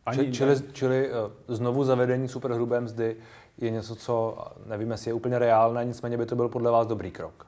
Ani, 0.06 0.32
čili, 0.32 0.56
čili 0.74 1.10
eh, 1.10 1.14
znovu 1.48 1.84
zavedení 1.84 2.28
superhrubé 2.28 2.82
mzdy 2.82 3.16
je 3.58 3.72
něco, 3.72 3.96
co 3.96 4.38
nevím, 4.66 4.92
jestli 4.92 5.10
je 5.10 5.14
úplně 5.14 5.40
reálné, 5.40 5.86
nicméně 5.86 6.18
by 6.18 6.26
to 6.26 6.36
byl 6.36 6.50
podle 6.50 6.72
vás 6.72 6.88
dobrý 6.88 7.12
krok. 7.12 7.48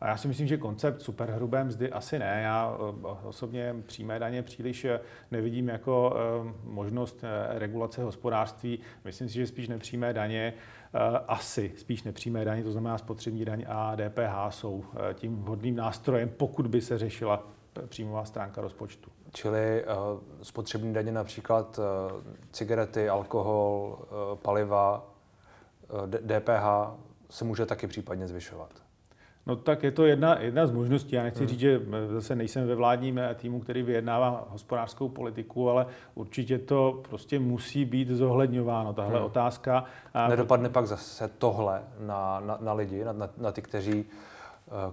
A 0.00 0.08
já 0.08 0.16
si 0.16 0.28
myslím, 0.28 0.46
že 0.46 0.56
koncept 0.56 1.02
superhrubé 1.02 1.64
mzdy 1.64 1.90
asi 1.90 2.18
ne. 2.18 2.40
Já 2.44 2.76
eh, 2.78 3.06
osobně 3.22 3.74
přímé 3.86 4.18
daně 4.18 4.42
příliš 4.42 4.84
eh, 4.84 5.00
nevidím 5.30 5.68
jako 5.68 6.16
možnost 6.64 7.24
regulace 7.48 8.02
hospodářství. 8.02 8.78
Myslím 9.04 9.28
si, 9.28 9.34
že 9.34 9.46
spíš 9.46 9.68
nepřímé 9.68 10.12
daně, 10.12 10.54
asi 11.28 11.72
spíš 11.76 12.02
nepřímé 12.02 12.44
daně, 12.44 12.64
to 12.64 12.72
znamená 12.72 12.98
spotřební 12.98 13.44
daň 13.44 13.64
a 13.68 13.96
DPH 13.96 14.50
jsou 14.50 14.84
tím 15.14 15.42
vhodným 15.42 15.76
nástrojem, 15.76 16.28
pokud 16.28 16.66
by 16.66 16.80
se 16.80 16.98
řešila 16.98 17.46
příjmová 17.86 18.24
stránka 18.24 18.60
rozpočtu. 18.60 19.10
Čili 19.32 19.84
uh, 19.84 20.20
spotřební 20.42 20.94
daně 20.94 21.12
například 21.12 21.78
uh, 21.78 21.84
cigarety, 22.52 23.08
alkohol, 23.08 23.98
uh, 23.98 24.38
paliva, 24.38 25.10
uh, 25.92 26.06
DPH 26.06 26.96
se 27.30 27.44
může 27.44 27.66
taky 27.66 27.86
případně 27.86 28.28
zvyšovat. 28.28 28.83
No 29.46 29.56
tak 29.56 29.82
je 29.82 29.90
to 29.90 30.04
jedna, 30.06 30.40
jedna 30.40 30.66
z 30.66 30.70
možností. 30.70 31.16
Já 31.16 31.22
nechci 31.22 31.38
hmm. 31.38 31.48
říct, 31.48 31.60
že 31.60 31.80
zase 32.08 32.36
nejsem 32.36 32.66
ve 32.66 32.74
vládním 32.74 33.20
týmu, 33.34 33.60
který 33.60 33.82
vyjednává 33.82 34.48
hospodářskou 34.50 35.08
politiku, 35.08 35.70
ale 35.70 35.86
určitě 36.14 36.58
to 36.58 37.02
prostě 37.08 37.38
musí 37.38 37.84
být 37.84 38.08
zohledňováno, 38.08 38.92
tahle 38.92 39.16
hmm. 39.16 39.26
otázka. 39.26 39.84
Nedopadne 40.28 40.68
pak 40.68 40.86
zase 40.86 41.30
tohle 41.38 41.82
na, 42.00 42.40
na, 42.40 42.58
na 42.60 42.72
lidi, 42.72 43.04
na, 43.04 43.12
na, 43.12 43.30
na 43.38 43.52
ty, 43.52 43.62
kteří 43.62 44.04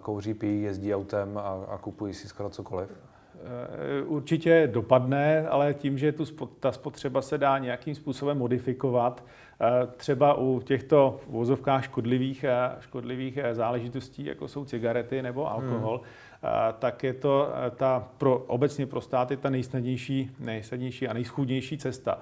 kouří, 0.02 0.34
pijí, 0.34 0.64
jezdí 0.64 0.96
autem 0.96 1.38
a, 1.38 1.66
a 1.70 1.78
kupují 1.78 2.14
si 2.14 2.28
skoro 2.28 2.50
cokoliv? 2.50 2.90
Eh, 3.44 4.02
určitě 4.04 4.70
dopadne, 4.72 5.48
ale 5.48 5.74
tím, 5.74 5.98
že 5.98 6.12
tu, 6.12 6.26
ta 6.60 6.72
spotřeba 6.72 7.22
se 7.22 7.38
dá 7.38 7.58
nějakým 7.58 7.96
způsobem 7.96 8.38
modifikovat, 8.38 9.26
eh, 9.62 9.88
třeba 9.98 10.34
u 10.34 10.62
těchto 10.62 11.20
vozovkách 11.28 11.84
škodlivých, 11.84 12.44
eh, 12.44 12.76
škodlivých 12.80 13.40
záležitostí, 13.52 14.26
jako 14.26 14.48
jsou 14.48 14.66
cigarety 14.66 15.22
nebo 15.22 15.52
alkohol, 15.52 15.98
hmm. 15.98 16.12
tak 16.80 17.04
je 17.04 17.14
to 17.14 17.50
ta 17.76 18.08
pro, 18.18 18.38
obecně 18.38 18.86
pro 18.86 19.02
státy 19.02 19.38
ta 19.38 19.50
nejsnadnější, 19.50 20.32
nejsnadnější 20.40 21.08
a 21.08 21.14
nejschůdnější 21.14 21.78
cesta. 21.78 22.20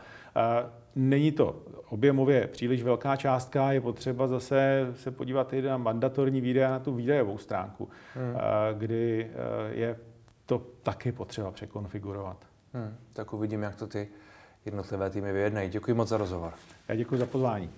Není 0.96 1.32
to 1.32 1.56
objemově 1.90 2.48
příliš 2.48 2.84
velká 2.84 3.16
částka, 3.16 3.72
je 3.72 3.82
potřeba 3.82 4.28
zase 4.28 4.88
se 4.96 5.12
podívat 5.12 5.54
i 5.54 5.62
na 5.62 5.78
mandatorní 5.78 6.42
výdaje 6.42 6.68
na 6.68 6.80
tu 6.80 6.94
výdajovou 6.94 7.38
stránku, 7.38 7.90
hmm. 8.16 8.36
kdy 8.74 9.28
je 9.72 9.96
to 10.50 10.62
taky 10.84 11.12
potřeba 11.12 11.52
překonfigurovat. 11.52 12.46
Hmm, 12.74 12.98
tak 13.14 13.34
uvidím, 13.34 13.64
jak 13.64 13.76
to 13.76 13.88
ty 13.88 14.08
jednotlivé 14.66 15.10
týmy 15.10 15.34
vyjednají. 15.34 15.70
Děkuji 15.70 15.94
moc 15.94 16.10
za 16.10 16.18
rozhovor. 16.18 16.54
Já 16.88 16.96
děkuji 16.96 17.18
za 17.18 17.26
pozvání. 17.26 17.70